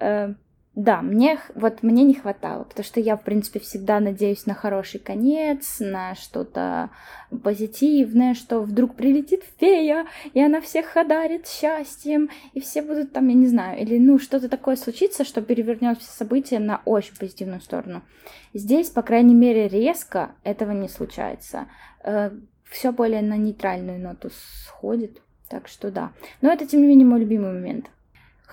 э, 0.00 0.34
да, 0.76 1.02
мне 1.02 1.38
вот 1.54 1.84
мне 1.84 2.02
не 2.02 2.14
хватало, 2.14 2.64
потому 2.64 2.84
что 2.84 2.98
я, 2.98 3.16
в 3.16 3.22
принципе, 3.22 3.60
всегда 3.60 4.00
надеюсь 4.00 4.44
на 4.44 4.54
хороший 4.54 4.98
конец, 4.98 5.76
на 5.78 6.16
что-то 6.16 6.90
позитивное, 7.44 8.34
что 8.34 8.60
вдруг 8.60 8.96
прилетит 8.96 9.44
фея, 9.60 10.06
и 10.32 10.42
она 10.42 10.60
всех 10.60 10.96
одарит 10.96 11.46
счастьем, 11.46 12.28
и 12.54 12.60
все 12.60 12.82
будут 12.82 13.12
там, 13.12 13.28
я 13.28 13.34
не 13.34 13.46
знаю, 13.46 13.80
или 13.80 13.98
ну 13.98 14.18
что-то 14.18 14.48
такое 14.48 14.74
случится, 14.74 15.24
что 15.24 15.42
перевернет 15.42 16.00
все 16.00 16.10
события 16.10 16.58
на 16.58 16.82
очень 16.84 17.16
позитивную 17.16 17.60
сторону. 17.60 18.02
Здесь, 18.52 18.90
по 18.90 19.02
крайней 19.02 19.34
мере, 19.34 19.68
резко 19.68 20.32
этого 20.42 20.72
не 20.72 20.88
случается. 20.88 21.66
Э, 22.02 22.32
все 22.64 22.90
более 22.90 23.22
на 23.22 23.36
нейтральную 23.36 24.00
ноту 24.00 24.30
сходит, 24.66 25.22
так 25.48 25.68
что 25.68 25.92
да. 25.92 26.10
Но 26.42 26.50
это, 26.52 26.66
тем 26.66 26.80
не 26.80 26.88
менее, 26.88 27.06
мой 27.06 27.20
любимый 27.20 27.52
момент. 27.52 27.90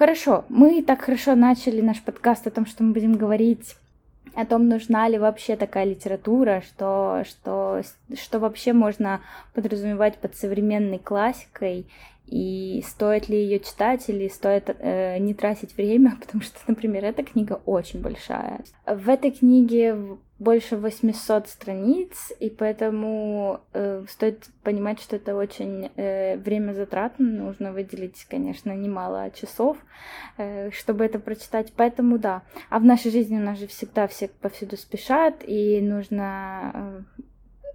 Хорошо, 0.02 0.46
мы 0.50 0.82
так 0.82 1.02
хорошо 1.02 1.36
начали 1.36 1.80
наш 1.80 2.02
подкаст 2.02 2.48
о 2.48 2.50
том, 2.50 2.66
что 2.66 2.84
мы 2.84 2.92
будем 2.92 3.18
говорить 3.18 3.76
о 4.34 4.48
том, 4.48 4.68
нужна 4.68 5.08
ли 5.08 5.20
вообще 5.20 5.56
такая 5.56 5.86
литература, 5.86 6.64
что, 6.66 7.22
что, 7.24 7.84
что 8.16 8.40
вообще 8.40 8.74
можно 8.74 9.22
подразумевать 9.54 10.18
под 10.18 10.36
современной 10.36 10.98
классикой, 10.98 11.86
и 12.26 12.84
стоит 12.88 13.30
ли 13.30 13.44
ее 13.44 13.60
читать 13.60 14.10
или 14.10 14.28
стоит 14.28 14.76
э, 14.80 15.20
не 15.20 15.36
тратить 15.36 15.78
время, 15.78 16.18
потому 16.20 16.42
что, 16.42 16.58
например, 16.66 17.06
эта 17.06 17.22
книга 17.22 17.62
очень 17.68 18.02
большая. 18.02 18.62
В 18.88 19.08
этой 19.08 19.30
книге 19.30 20.18
больше 20.42 20.76
800 20.76 21.48
страниц, 21.48 22.32
и 22.40 22.50
поэтому 22.50 23.62
э, 23.74 24.04
стоит 24.10 24.48
понимать, 24.64 25.00
что 25.00 25.18
это 25.18 25.36
очень 25.36 25.92
э, 25.96 26.36
время 26.38 26.74
затратно, 26.74 27.28
нужно 27.28 27.72
выделить, 27.72 28.26
конечно, 28.28 28.76
немало 28.76 29.30
часов, 29.36 29.78
э, 30.38 30.72
чтобы 30.72 31.06
это 31.06 31.20
прочитать, 31.20 31.72
поэтому 31.76 32.18
да. 32.18 32.42
А 32.72 32.80
в 32.80 32.84
нашей 32.84 33.12
жизни 33.12 33.38
у 33.38 33.44
нас 33.44 33.60
же 33.60 33.68
всегда 33.68 34.08
все 34.08 34.30
повсюду 34.30 34.78
спешат, 34.78 35.44
и 35.46 35.80
нужно 35.80 37.06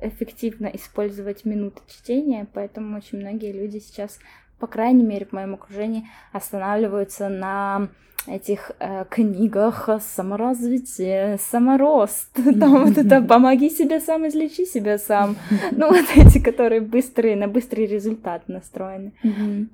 э, 0.01 0.09
эффективно 0.09 0.67
использовать 0.67 1.45
минуты 1.45 1.81
чтения, 1.87 2.49
поэтому 2.53 2.97
очень 2.97 3.19
многие 3.19 3.53
люди 3.53 3.79
сейчас, 3.79 4.19
по 4.59 4.67
крайней 4.67 5.05
мере, 5.05 5.27
в 5.27 5.33
моем 5.33 5.55
окружении, 5.55 6.09
останавливаются 6.33 7.29
на 7.29 7.89
этих 8.27 8.73
э, 8.79 9.05
книгах 9.09 9.89
саморазвитие, 10.01 11.39
саморост, 11.39 12.31
там 12.61 12.85
вот 12.85 12.99
это 12.99 13.23
«помоги 13.29 13.71
себе 13.71 14.01
сам, 14.01 14.27
излечи 14.27 14.65
себя 14.65 14.99
сам», 14.99 15.37
ну 15.71 15.89
вот 15.91 16.05
эти, 16.17 16.39
которые 16.39 16.81
быстрые, 16.81 17.37
на 17.37 17.49
быстрый 17.49 17.87
результат 17.87 18.49
настроены. 18.49 19.13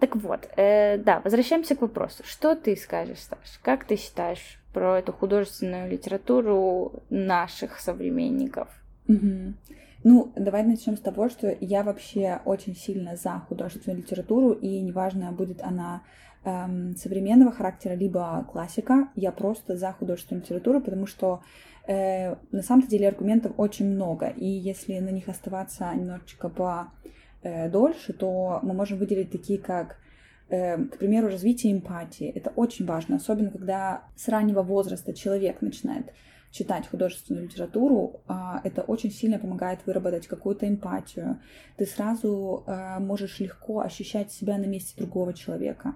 Так 0.01 0.17
вот, 0.17 0.49
э, 0.57 0.99
да, 0.99 1.21
возвращаемся 1.25 1.75
к 1.75 1.83
вопросу. 1.83 2.23
Что 2.27 2.55
ты 2.55 2.77
скажешь, 2.77 3.21
Саш? 3.21 3.59
Как 3.63 3.85
ты 3.85 3.97
считаешь 3.97 4.59
про 4.73 4.99
эту 4.99 5.13
художественную 5.13 5.91
литературу 5.91 7.03
наших 7.11 7.79
современников? 7.81 8.69
Ну, 10.05 10.33
давай 10.35 10.65
начнем 10.65 10.97
с 10.97 11.01
того, 11.01 11.29
что 11.29 11.57
я 11.61 11.85
вообще 11.85 12.41
очень 12.45 12.75
сильно 12.75 13.15
за 13.15 13.39
художественную 13.49 14.03
литературу, 14.03 14.51
и 14.51 14.81
неважно, 14.81 15.31
будет 15.31 15.63
она 15.63 16.03
эм, 16.45 16.97
современного 16.97 17.53
характера, 17.53 17.95
либо 17.95 18.45
классика. 18.51 19.09
Я 19.15 19.31
просто 19.31 19.77
за 19.77 19.93
художественную 19.93 20.43
литературу, 20.43 20.81
потому 20.81 21.07
что 21.07 21.43
э, 21.87 22.35
на 22.51 22.63
самом-то 22.63 22.89
деле 22.89 23.09
аргументов 23.09 23.53
очень 23.57 23.87
много, 23.87 24.27
и 24.27 24.47
если 24.47 24.99
на 24.99 25.11
них 25.11 25.29
оставаться 25.29 25.93
немножечко 25.95 26.49
по 26.49 26.89
э, 27.43 27.71
дольше, 27.71 28.13
то 28.13 28.59
мы 28.63 28.75
можем 28.75 28.99
выделить 28.99 29.31
такие, 29.31 29.61
как 29.61 29.99
э, 30.49 30.85
к 30.85 30.99
примеру, 30.99 31.29
развитие 31.29 31.73
эмпатии. 31.73 32.27
Это 32.27 32.51
очень 32.57 32.87
важно, 32.87 33.17
особенно 33.17 33.51
когда 33.51 34.03
с 34.17 34.27
раннего 34.29 34.63
возраста 34.63 35.15
человек 35.15 35.63
начинает 35.63 36.13
читать 36.53 36.87
художественную 36.87 37.47
литературу, 37.47 38.21
а, 38.29 38.61
это 38.63 38.83
очень 38.83 39.11
сильно 39.11 39.39
помогает 39.39 39.81
выработать 39.87 40.27
какую-то 40.27 40.69
эмпатию. 40.69 41.41
Ты 41.79 41.87
сразу 41.87 42.63
э, 42.67 42.99
можешь 43.01 43.41
легко 43.41 43.81
ощущать 43.81 44.31
себя 44.31 44.59
на 44.59 44.67
месте 44.67 44.95
другого 44.97 45.33
человека. 45.33 45.95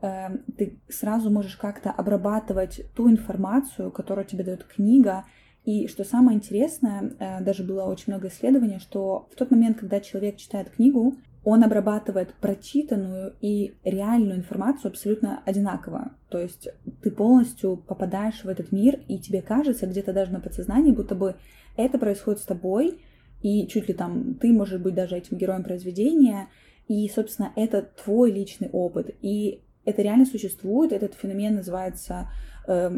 Э, 0.00 0.30
ты 0.56 0.80
сразу 0.88 1.30
можешь 1.30 1.56
как-то 1.56 1.90
обрабатывать 1.90 2.80
ту 2.96 3.10
информацию, 3.10 3.92
которую 3.92 4.24
тебе 4.24 4.44
дает 4.44 4.64
книга. 4.64 5.26
И 5.64 5.86
что 5.88 6.04
самое 6.04 6.38
интересное, 6.38 7.12
э, 7.18 7.44
даже 7.44 7.62
было 7.62 7.84
очень 7.84 8.12
много 8.12 8.28
исследований, 8.28 8.78
что 8.78 9.28
в 9.30 9.36
тот 9.36 9.50
момент, 9.50 9.78
когда 9.78 10.00
человек 10.00 10.38
читает 10.38 10.70
книгу, 10.70 11.16
он 11.44 11.64
обрабатывает 11.64 12.34
прочитанную 12.34 13.34
и 13.40 13.74
реальную 13.84 14.38
информацию 14.38 14.90
абсолютно 14.90 15.42
одинаково. 15.44 16.12
То 16.28 16.38
есть 16.38 16.68
ты 17.02 17.10
полностью 17.10 17.76
попадаешь 17.76 18.44
в 18.44 18.48
этот 18.48 18.70
мир, 18.70 19.00
и 19.08 19.18
тебе 19.18 19.42
кажется 19.42 19.86
где-то 19.86 20.12
даже 20.12 20.32
на 20.32 20.40
подсознании, 20.40 20.92
будто 20.92 21.14
бы 21.14 21.34
это 21.76 21.98
происходит 21.98 22.40
с 22.40 22.46
тобой, 22.46 23.00
и 23.42 23.66
чуть 23.66 23.88
ли 23.88 23.94
там 23.94 24.34
ты 24.34 24.52
можешь 24.52 24.80
быть 24.80 24.94
даже 24.94 25.16
этим 25.16 25.36
героем 25.36 25.64
произведения, 25.64 26.48
и, 26.86 27.08
собственно, 27.08 27.52
это 27.56 27.82
твой 27.82 28.30
личный 28.30 28.68
опыт. 28.70 29.10
И 29.20 29.62
это 29.84 30.02
реально 30.02 30.26
существует, 30.26 30.92
этот 30.92 31.14
феномен 31.14 31.56
называется 31.56 32.28
э, 32.68 32.90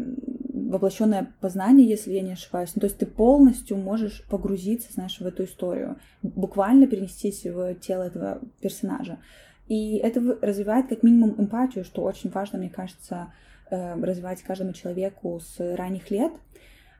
воплощенное 0.69 1.33
познание, 1.41 1.87
если 1.87 2.11
я 2.11 2.21
не 2.21 2.33
ошибаюсь. 2.33 2.71
Ну, 2.75 2.81
то 2.81 2.87
есть 2.87 2.97
ты 2.97 3.05
полностью 3.05 3.77
можешь 3.77 4.23
погрузиться, 4.29 4.91
знаешь, 4.93 5.19
в 5.19 5.25
эту 5.25 5.45
историю, 5.45 5.97
буквально 6.21 6.87
перенестись 6.87 7.45
в 7.45 7.75
тело 7.75 8.03
этого 8.03 8.39
персонажа. 8.61 9.19
И 9.67 9.97
это 9.97 10.21
развивает 10.41 10.87
как 10.87 11.03
минимум 11.03 11.35
эмпатию, 11.37 11.83
что 11.83 12.03
очень 12.03 12.29
важно, 12.29 12.59
мне 12.59 12.69
кажется, 12.69 13.33
э, 13.69 13.99
развивать 13.99 14.43
каждому 14.43 14.73
человеку 14.73 15.39
с 15.39 15.75
ранних 15.75 16.11
лет. 16.11 16.33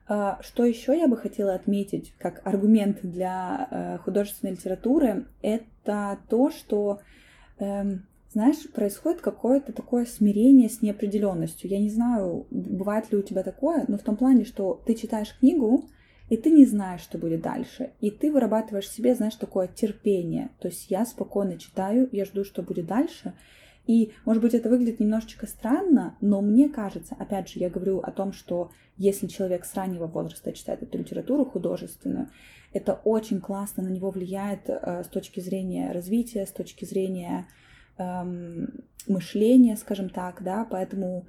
А, 0.08 0.38
что 0.40 0.64
еще 0.64 0.96
я 0.96 1.08
бы 1.08 1.16
хотела 1.16 1.54
отметить 1.54 2.14
как 2.18 2.40
аргумент 2.46 3.00
для 3.02 3.68
э, 3.70 3.98
художественной 3.98 4.52
литературы, 4.52 5.26
это 5.42 6.18
то, 6.28 6.50
что 6.50 7.00
эм, 7.58 8.06
знаешь, 8.36 8.70
происходит 8.70 9.22
какое-то 9.22 9.72
такое 9.72 10.04
смирение 10.04 10.68
с 10.68 10.82
неопределенностью. 10.82 11.70
Я 11.70 11.78
не 11.78 11.88
знаю, 11.88 12.46
бывает 12.50 13.10
ли 13.10 13.16
у 13.16 13.22
тебя 13.22 13.42
такое, 13.42 13.86
но 13.88 13.96
в 13.96 14.02
том 14.02 14.14
плане, 14.14 14.44
что 14.44 14.78
ты 14.84 14.94
читаешь 14.94 15.34
книгу, 15.40 15.88
и 16.28 16.36
ты 16.36 16.50
не 16.50 16.66
знаешь, 16.66 17.00
что 17.00 17.16
будет 17.16 17.40
дальше. 17.40 17.92
И 18.02 18.10
ты 18.10 18.30
вырабатываешь 18.30 18.90
себе, 18.90 19.14
знаешь, 19.14 19.36
такое 19.36 19.68
терпение. 19.68 20.50
То 20.60 20.68
есть 20.68 20.90
я 20.90 21.06
спокойно 21.06 21.56
читаю, 21.56 22.10
я 22.12 22.26
жду, 22.26 22.44
что 22.44 22.62
будет 22.62 22.84
дальше. 22.84 23.32
И, 23.86 24.12
может 24.26 24.42
быть, 24.42 24.52
это 24.52 24.68
выглядит 24.68 25.00
немножечко 25.00 25.46
странно, 25.46 26.18
но 26.20 26.42
мне 26.42 26.68
кажется, 26.68 27.16
опять 27.18 27.48
же, 27.48 27.58
я 27.58 27.70
говорю 27.70 28.00
о 28.00 28.10
том, 28.10 28.34
что 28.34 28.70
если 28.98 29.28
человек 29.28 29.64
с 29.64 29.74
раннего 29.74 30.08
возраста 30.08 30.52
читает 30.52 30.82
эту 30.82 30.98
литературу 30.98 31.46
художественную, 31.46 32.28
это 32.74 33.00
очень 33.04 33.40
классно 33.40 33.82
на 33.82 33.88
него 33.88 34.10
влияет 34.10 34.68
э, 34.68 35.04
с 35.04 35.08
точки 35.08 35.40
зрения 35.40 35.90
развития, 35.92 36.44
с 36.44 36.52
точки 36.52 36.84
зрения 36.84 37.46
мышления, 39.08 39.76
скажем 39.76 40.10
так, 40.10 40.42
да, 40.42 40.66
поэтому 40.68 41.26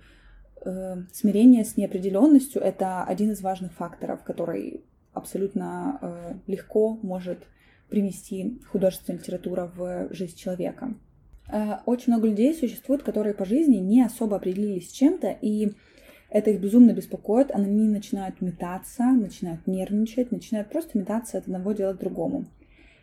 э, 0.65 0.95
смирение 1.13 1.63
с 1.63 1.77
неопределенностью 1.77 2.61
это 2.61 3.03
один 3.03 3.31
из 3.31 3.41
важных 3.41 3.73
факторов, 3.73 4.23
который 4.23 4.83
абсолютно 5.13 5.99
э, 6.01 6.33
легко 6.47 6.97
может 7.01 7.47
привнести 7.89 8.59
художественная 8.69 9.19
литература 9.19 9.71
в 9.73 10.13
жизнь 10.13 10.37
человека. 10.37 10.95
Э, 11.51 11.77
очень 11.85 12.13
много 12.13 12.27
людей 12.27 12.53
существует, 12.53 13.03
которые 13.03 13.33
по 13.33 13.45
жизни 13.45 13.77
не 13.77 14.03
особо 14.03 14.37
определились 14.37 14.89
с 14.89 14.93
чем-то, 14.93 15.37
и 15.41 15.71
это 16.29 16.51
их 16.51 16.59
безумно 16.59 16.91
беспокоит, 16.91 17.51
они 17.51 17.87
начинают 17.87 18.41
метаться, 18.41 19.03
начинают 19.03 19.65
нервничать, 19.65 20.31
начинают 20.31 20.69
просто 20.69 20.97
метаться 20.97 21.37
от 21.37 21.45
одного 21.45 21.71
дела 21.71 21.93
к 21.93 21.99
другому. 21.99 22.45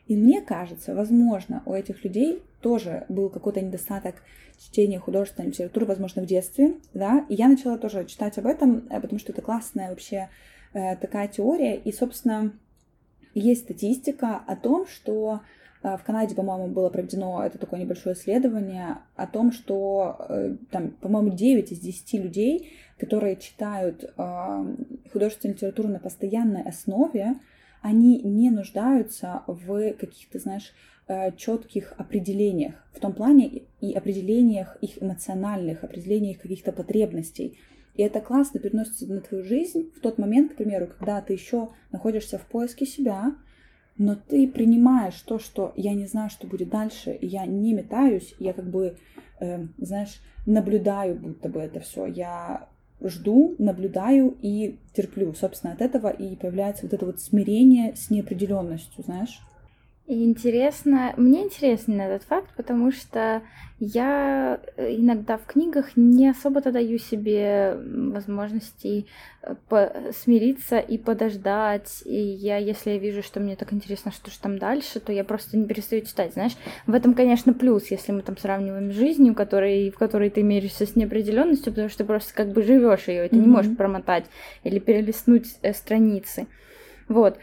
И 0.06 0.16
мне 0.16 0.42
кажется, 0.42 0.94
возможно, 0.94 1.62
у 1.66 1.72
этих 1.72 2.04
людей 2.04 2.42
тоже 2.60 3.06
был 3.08 3.30
какой-то 3.30 3.60
недостаток 3.60 4.16
чтения 4.58 4.98
художественной 4.98 5.48
литературы, 5.48 5.86
возможно, 5.86 6.22
в 6.22 6.26
детстве, 6.26 6.74
да, 6.92 7.24
и 7.28 7.34
я 7.34 7.48
начала 7.48 7.78
тоже 7.78 8.04
читать 8.04 8.38
об 8.38 8.46
этом, 8.46 8.86
э, 8.90 9.00
потому 9.00 9.18
что 9.18 9.32
это 9.32 9.42
классная 9.42 9.90
вообще 9.90 10.28
э, 10.72 10.96
такая 10.96 11.28
теория, 11.28 11.76
и, 11.76 11.92
собственно, 11.92 12.52
есть 13.34 13.64
статистика 13.64 14.42
о 14.46 14.56
том, 14.56 14.86
что 14.86 15.40
э, 15.82 15.96
в 15.96 16.02
Канаде, 16.04 16.34
по-моему, 16.34 16.68
было 16.68 16.88
проведено 16.88 17.44
это 17.44 17.58
такое 17.58 17.80
небольшое 17.80 18.14
исследование 18.14 18.98
о 19.16 19.26
том, 19.26 19.52
что 19.52 20.16
э, 20.28 20.56
там, 20.70 20.90
по-моему, 20.90 21.30
9 21.34 21.72
из 21.72 21.80
10 21.80 22.14
людей, 22.24 22.72
которые 22.98 23.36
читают 23.36 24.04
э, 24.04 24.76
художественную 25.12 25.56
литературу 25.56 25.88
на 25.88 25.98
постоянной 25.98 26.62
основе, 26.62 27.34
они 27.84 28.18
не 28.22 28.50
нуждаются 28.50 29.42
в 29.46 29.92
каких-то, 29.92 30.38
знаешь, 30.38 30.72
э, 31.06 31.36
четких 31.36 31.92
определениях, 31.98 32.76
в 32.94 32.98
том 32.98 33.12
плане 33.12 33.64
и 33.82 33.92
определениях 33.92 34.78
их 34.80 35.02
эмоциональных, 35.02 35.84
определениях 35.84 36.40
каких-то 36.40 36.72
потребностей. 36.72 37.58
И 37.94 38.02
это 38.02 38.22
классно 38.22 38.58
переносится 38.58 39.06
на 39.06 39.20
твою 39.20 39.44
жизнь 39.44 39.92
в 39.94 40.00
тот 40.00 40.16
момент, 40.16 40.52
к 40.52 40.56
примеру, 40.56 40.86
когда 40.86 41.20
ты 41.20 41.34
еще 41.34 41.72
находишься 41.92 42.38
в 42.38 42.46
поиске 42.46 42.86
себя, 42.86 43.34
но 43.98 44.16
ты 44.16 44.48
принимаешь 44.48 45.20
то, 45.20 45.38
что 45.38 45.74
я 45.76 45.92
не 45.92 46.06
знаю, 46.06 46.30
что 46.30 46.46
будет 46.46 46.70
дальше, 46.70 47.18
я 47.20 47.44
не 47.44 47.74
метаюсь, 47.74 48.34
я 48.38 48.54
как 48.54 48.64
бы, 48.64 48.96
э, 49.40 49.66
знаешь, 49.76 50.22
наблюдаю 50.46 51.16
будто 51.16 51.50
бы 51.50 51.60
это 51.60 51.80
все, 51.80 52.06
я 52.06 52.66
жду, 53.08 53.54
наблюдаю 53.58 54.36
и 54.40 54.78
терплю. 54.94 55.34
Собственно, 55.34 55.72
от 55.72 55.80
этого 55.80 56.08
и 56.08 56.36
появляется 56.36 56.84
вот 56.84 56.92
это 56.92 57.06
вот 57.06 57.20
смирение 57.20 57.94
с 57.96 58.10
неопределенностью, 58.10 59.04
знаешь. 59.04 59.40
Интересно, 60.06 61.14
мне 61.16 61.44
интересен 61.44 61.98
этот 61.98 62.24
факт, 62.24 62.50
потому 62.58 62.92
что 62.92 63.40
я 63.80 64.60
э, 64.76 64.96
иногда 64.96 65.38
в 65.38 65.46
книгах 65.46 65.96
не 65.96 66.28
особо-то 66.28 66.72
даю 66.72 66.98
себе 66.98 67.78
возможности 68.12 69.06
э, 69.42 70.12
смириться 70.12 70.78
и 70.78 70.98
подождать. 70.98 72.02
И 72.04 72.14
я, 72.16 72.58
если 72.58 72.90
я 72.90 72.98
вижу, 72.98 73.22
что 73.22 73.40
мне 73.40 73.56
так 73.56 73.72
интересно, 73.72 74.12
что 74.12 74.30
же 74.30 74.38
там 74.38 74.58
дальше, 74.58 75.00
то 75.00 75.10
я 75.10 75.24
просто 75.24 75.56
не 75.56 75.66
перестаю 75.66 76.02
читать. 76.02 76.34
Знаешь, 76.34 76.56
в 76.86 76.92
этом, 76.92 77.14
конечно, 77.14 77.54
плюс, 77.54 77.90
если 77.90 78.12
мы 78.12 78.20
там 78.20 78.36
сравниваем 78.36 78.92
с 78.92 78.94
жизнью, 78.94 79.34
которой, 79.34 79.90
в 79.90 79.96
которой 79.96 80.28
ты 80.28 80.42
меряешься 80.42 80.84
с 80.84 80.96
неопределенностью, 80.96 81.72
потому 81.72 81.88
что 81.88 81.98
ты 81.98 82.04
просто 82.04 82.34
как 82.34 82.52
бы 82.52 82.62
живешь 82.62 83.08
ее, 83.08 83.24
и 83.24 83.28
ты 83.30 83.36
mm-hmm. 83.36 83.40
не 83.40 83.46
можешь 83.46 83.74
промотать 83.74 84.26
или 84.64 84.80
перелистнуть 84.80 85.46
э, 85.62 85.72
страницы. 85.72 86.46
Вот. 87.08 87.38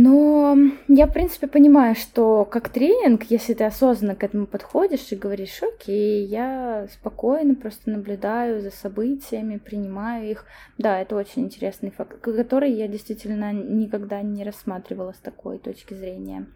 Но 0.00 0.56
я, 0.86 1.08
в 1.08 1.12
принципе, 1.12 1.48
понимаю, 1.48 1.96
что 1.96 2.44
как 2.44 2.68
тренинг, 2.68 3.24
если 3.30 3.54
ты 3.54 3.64
осознанно 3.64 4.14
к 4.14 4.22
этому 4.22 4.46
подходишь 4.46 5.10
и 5.10 5.16
говоришь, 5.16 5.60
окей, 5.60 6.24
я 6.24 6.86
спокойно 6.92 7.56
просто 7.56 7.90
наблюдаю 7.90 8.60
за 8.60 8.70
событиями, 8.70 9.56
принимаю 9.56 10.30
их, 10.30 10.44
да, 10.78 11.00
это 11.00 11.16
очень 11.16 11.46
интересный 11.46 11.90
факт, 11.90 12.20
который 12.20 12.70
я 12.70 12.86
действительно 12.86 13.52
никогда 13.52 14.22
не 14.22 14.44
рассматривала 14.44 15.10
с 15.10 15.18
такой 15.18 15.58
точки 15.58 15.94
зрения. 15.94 16.46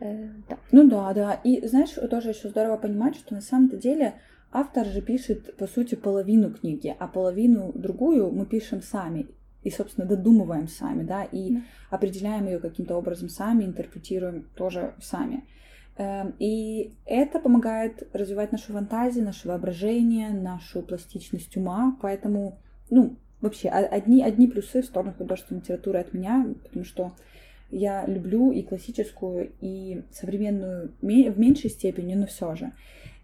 Э, 0.00 0.26
да. 0.48 0.56
Ну 0.72 0.88
да, 0.88 1.12
да. 1.12 1.34
И 1.34 1.66
знаешь, 1.66 1.90
тоже 2.10 2.30
еще 2.30 2.48
здорово 2.48 2.78
понимать, 2.78 3.16
что 3.16 3.34
на 3.34 3.42
самом-то 3.42 3.76
деле 3.76 4.14
автор 4.50 4.86
же 4.86 5.02
пишет, 5.02 5.54
по 5.58 5.66
сути, 5.66 5.94
половину 5.94 6.54
книги, 6.54 6.96
а 6.98 7.06
половину 7.06 7.72
другую 7.74 8.30
мы 8.30 8.46
пишем 8.46 8.80
сами 8.80 9.26
и, 9.66 9.70
собственно, 9.70 10.06
додумываем 10.06 10.68
сами, 10.68 11.02
да, 11.02 11.24
и 11.24 11.56
mm. 11.56 11.62
определяем 11.90 12.46
ее 12.46 12.60
каким-то 12.60 12.94
образом 12.94 13.28
сами, 13.28 13.64
интерпретируем 13.64 14.46
тоже 14.54 14.94
сами. 15.00 15.42
Эм, 15.96 16.34
и 16.38 16.92
это 17.04 17.40
помогает 17.40 18.08
развивать 18.12 18.52
нашу 18.52 18.72
фантазию, 18.72 19.24
наше 19.24 19.48
воображение, 19.48 20.30
нашу 20.30 20.82
пластичность 20.82 21.56
ума. 21.56 21.96
Поэтому, 22.00 22.60
ну, 22.90 23.16
вообще, 23.40 23.68
одни, 23.68 24.22
одни 24.22 24.46
плюсы 24.46 24.82
в 24.82 24.84
сторону 24.84 25.14
художественной 25.18 25.62
литературы 25.62 25.98
от 25.98 26.14
меня, 26.14 26.46
потому 26.62 26.84
что 26.84 27.12
я 27.72 28.06
люблю 28.06 28.52
и 28.52 28.62
классическую, 28.62 29.50
и 29.60 30.04
современную 30.12 30.92
в 31.00 31.38
меньшей 31.40 31.70
степени, 31.70 32.14
но 32.14 32.26
все 32.26 32.54
же. 32.54 32.72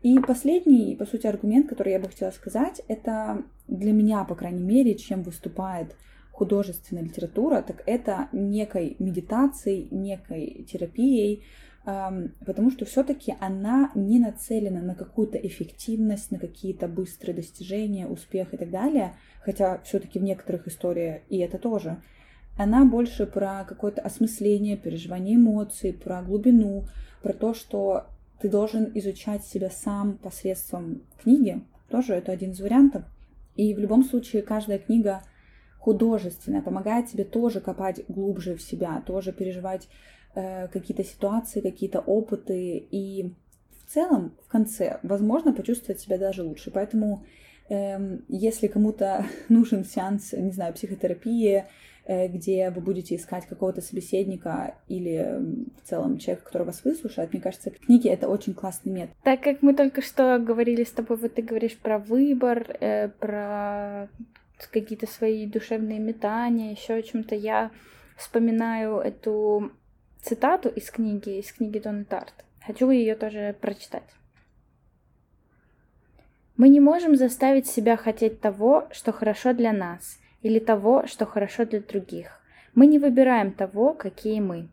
И 0.03 0.19
последний, 0.19 0.97
по 0.97 1.07
сути, 1.07 1.29
аргумент, 1.29 1.69
который 1.69 1.93
я 1.93 2.01
бы 2.01 2.09
хотела 2.09 2.33
сказать, 2.33 2.83
это 2.89 3.45
для 3.69 3.93
меня, 3.93 4.25
по 4.25 4.35
крайней 4.35 4.65
мере, 4.65 4.97
чем 4.97 5.23
выступает 5.23 5.95
художественная 6.43 7.05
литература, 7.05 7.63
так 7.63 7.85
это 7.87 8.29
некой 8.33 8.97
медитацией, 8.99 9.87
некой 9.93 10.67
терапией, 10.69 11.45
потому 11.85 12.73
что 12.73 12.85
все-таки 12.85 13.37
она 13.39 13.93
не 13.95 14.19
нацелена 14.19 14.83
на 14.83 14.97
какую-то 14.97 15.39
эффективность, 15.39 16.33
на 16.33 16.41
какие-то 16.41 16.89
быстрые 16.89 17.37
достижения, 17.37 18.09
успех 18.09 18.55
и 18.55 18.57
так 18.57 18.71
далее, 18.71 19.15
хотя 19.45 19.79
все-таки 19.85 20.19
в 20.19 20.25
некоторых 20.25 20.67
историях 20.67 21.23
и 21.29 21.39
это 21.39 21.59
тоже. 21.59 22.03
Она 22.59 22.85
больше 22.85 23.25
про 23.25 23.65
какое-то 23.65 24.03
осмысление, 24.03 24.77
переживание 24.77 25.37
эмоций, 25.37 25.93
про 25.93 26.23
глубину, 26.23 26.87
про 27.23 27.35
то, 27.35 27.55
что 27.55 28.07
ты 28.41 28.49
должен 28.49 28.91
изучать 28.97 29.45
себя 29.45 29.71
сам 29.71 30.19
посредством 30.19 31.03
книги. 31.23 31.63
Тоже 31.89 32.15
это 32.15 32.33
один 32.33 32.51
из 32.51 32.61
вариантов. 32.61 33.05
И 33.55 33.75
в 33.75 33.79
любом 33.79 34.03
случае 34.03 34.43
каждая 34.43 34.81
книга 34.81 35.23
художественная 35.83 36.63
помогает 36.63 37.09
тебе 37.09 37.25
тоже 37.25 37.61
копать 37.61 38.05
глубже 38.09 38.57
в 38.57 38.63
себя, 38.63 39.03
тоже 39.07 39.33
переживать 39.33 39.89
Э, 40.35 40.69
какие-то 40.69 41.05
ситуации, 41.05 41.61
какие-то 41.61 42.01
опыты, 42.01 42.87
и 42.91 43.35
в 43.85 43.93
целом, 43.93 44.33
в 44.47 44.51
конце, 44.51 44.99
возможно, 45.03 45.53
почувствовать 45.53 46.01
себя 46.01 46.17
даже 46.17 46.43
лучше. 46.43 46.71
Поэтому, 46.71 47.23
э, 47.69 48.19
если 48.29 48.67
кому-то 48.67 49.27
нужен 49.51 49.85
сеанс, 49.85 50.33
не 50.33 50.51
знаю, 50.51 50.73
психотерапии, 50.73 51.67
э, 52.07 52.29
где 52.29 52.71
вы 52.71 52.81
будете 52.81 53.15
искать 53.15 53.45
какого-то 53.45 53.83
собеседника 53.83 54.77
или 54.89 55.39
в 55.83 55.87
целом 55.87 56.17
человека, 56.17 56.47
который 56.47 56.63
вас 56.65 56.83
выслушает, 56.83 57.35
мне 57.35 57.43
кажется, 57.43 57.69
книги— 57.69 58.09
это 58.09 58.27
очень 58.27 58.55
классный 58.55 58.91
метод. 58.91 59.15
Так 59.25 59.43
как 59.43 59.61
мы 59.61 59.75
только 59.75 60.01
что 60.01 60.39
говорили 60.39 60.83
с 60.83 60.93
тобой, 60.93 61.19
вот 61.19 61.35
ты 61.35 61.43
говоришь 61.43 61.77
про 61.77 61.99
выбор, 61.99 62.75
э, 62.81 63.09
про 63.09 64.09
какие-то 64.71 65.07
свои 65.07 65.47
душевные 65.47 65.99
метания, 65.99 66.73
еще 66.73 66.95
о 66.95 67.03
чем-то, 67.03 67.35
я 67.35 67.71
вспоминаю 68.17 68.99
эту 68.99 69.73
цитату 70.21 70.69
из 70.69 70.91
книги, 70.91 71.39
из 71.39 71.53
книги 71.53 71.79
Донны 71.79 72.05
Тарт. 72.05 72.35
Хочу 72.65 72.91
ее 72.91 73.17
тоже 73.17 73.57
прочитать. 73.61 74.05
Мы 76.57 76.69
не 76.69 76.81
можем 76.81 77.17
заставить 77.17 77.67
себя 77.67 77.97
хотеть 77.97 78.41
того, 78.41 78.87
что 78.93 79.11
хорошо 79.11 79.53
для 79.53 79.73
нас, 79.73 80.19
или 80.43 80.59
того, 80.59 81.07
что 81.07 81.27
хорошо 81.27 81.65
для 81.65 81.81
других. 81.81 82.41
Мы 82.75 82.87
не 82.87 82.99
выбираем 82.99 83.53
того, 83.53 83.95
какие 83.95 84.41
мы. 84.41 84.69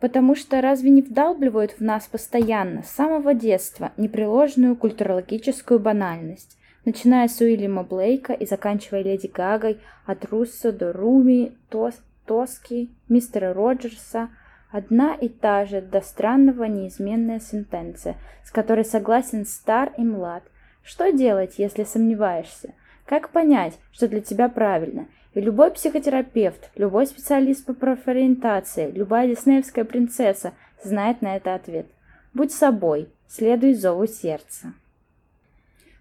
Потому 0.00 0.34
что 0.34 0.60
разве 0.60 0.90
не 0.90 1.02
вдалбливают 1.02 1.72
в 1.72 1.80
нас 1.80 2.06
постоянно, 2.06 2.82
с 2.82 2.90
самого 2.90 3.32
детства, 3.32 3.92
непреложную 3.96 4.76
культурологическую 4.76 5.80
банальность, 5.80 6.58
начиная 6.84 7.28
с 7.28 7.40
Уильяма 7.40 7.82
Блейка 7.82 8.32
и 8.32 8.46
заканчивая 8.46 9.02
Леди 9.02 9.26
Гагой, 9.26 9.78
от 10.06 10.24
Руссо 10.26 10.72
до 10.72 10.92
Руми, 10.92 11.52
Тос, 11.68 11.94
Тоски, 12.26 12.90
мистера 13.08 13.52
Роджерса– 13.52 14.28
Одна 14.74 15.14
и 15.14 15.28
та 15.28 15.66
же 15.66 15.80
до 15.80 16.00
странного 16.00 16.64
неизменная 16.64 17.38
сентенция, 17.38 18.16
с 18.44 18.50
которой 18.50 18.84
согласен 18.84 19.46
стар 19.46 19.92
и 19.96 20.02
млад. 20.02 20.42
Что 20.82 21.12
делать, 21.12 21.54
если 21.58 21.84
сомневаешься? 21.84 22.74
Как 23.06 23.28
понять, 23.28 23.78
что 23.92 24.08
для 24.08 24.20
тебя 24.20 24.48
правильно? 24.48 25.06
И 25.34 25.40
любой 25.40 25.70
психотерапевт, 25.70 26.70
любой 26.74 27.06
специалист 27.06 27.64
по 27.64 27.72
профориентации, 27.72 28.90
любая 28.90 29.28
диснеевская 29.28 29.84
принцесса 29.84 30.54
знает 30.82 31.22
на 31.22 31.36
это 31.36 31.54
ответ. 31.54 31.86
Будь 32.34 32.50
собой, 32.50 33.08
следуй 33.28 33.74
зову 33.74 34.08
сердца. 34.08 34.72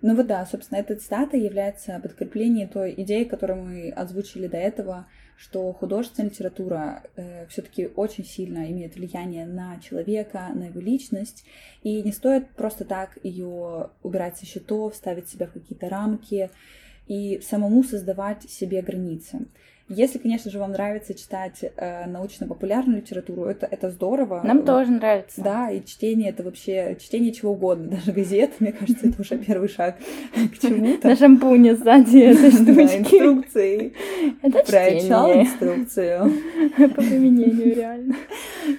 Ну 0.04 0.16
вот 0.16 0.28
да, 0.28 0.46
собственно, 0.46 0.78
эта 0.78 0.96
цитата 0.96 1.36
является 1.36 2.00
подкреплением 2.00 2.70
той 2.70 2.94
идеи, 2.98 3.24
которую 3.24 3.64
мы 3.64 3.90
озвучили 3.90 4.46
до 4.46 4.58
этого– 4.58 5.08
что 5.36 5.74
художественная 5.74 6.30
литература 6.30 7.04
э, 7.16 7.48
все-таки 7.48 7.88
очень 7.96 8.24
сильно 8.24 8.72
имеет 8.72 8.96
влияние 8.96 9.46
на 9.46 9.80
человека, 9.80 10.50
на 10.54 10.66
его 10.66 10.80
личность, 10.80 11.44
и 11.82 12.02
не 12.02 12.12
стоит 12.12 12.50
просто 12.52 12.86
так 12.86 13.18
ее 13.24 13.90
убирать 14.04 14.38
со 14.38 14.46
счетов, 14.46 14.96
ставить 14.96 15.30
себя 15.30 15.48
в 15.48 15.52
какие-то 15.54 15.90
рамки 15.90 16.50
и 17.08 17.42
самому 17.42 17.84
создавать 17.84 18.50
себе 18.50 18.82
границы. 18.82 19.48
Если, 19.90 20.18
конечно 20.18 20.50
же, 20.50 20.60
вам 20.60 20.72
нравится 20.72 21.14
читать 21.14 21.60
э, 21.62 22.06
научно-популярную 22.08 23.02
литературу, 23.02 23.46
это, 23.46 23.68
это 23.70 23.90
здорово. 23.90 24.42
Нам 24.44 24.64
тоже 24.64 24.92
нравится. 24.92 25.42
Да, 25.42 25.70
и 25.70 25.84
чтение 25.84 26.30
это 26.30 26.42
вообще 26.42 26.98
чтение 27.02 27.34
чего 27.34 27.52
угодно, 27.52 27.88
даже 27.98 28.14
газет, 28.14 28.52
мне 28.60 28.72
кажется, 28.72 29.08
это 29.10 29.22
уже 29.22 29.38
первый 29.38 29.68
шаг 29.68 29.98
к 30.34 30.60
чему-то. 30.60 31.10
На 31.10 31.16
шампуне 31.18 31.76
сзади 31.76 32.18
этой 32.20 32.52
штучки. 32.52 32.98
инструкции. 32.98 33.94
Это 34.42 34.64
Прочитал 34.64 35.34
инструкцию. 35.42 36.32
По 36.78 37.02
применению, 37.02 37.76
реально. 37.76 38.16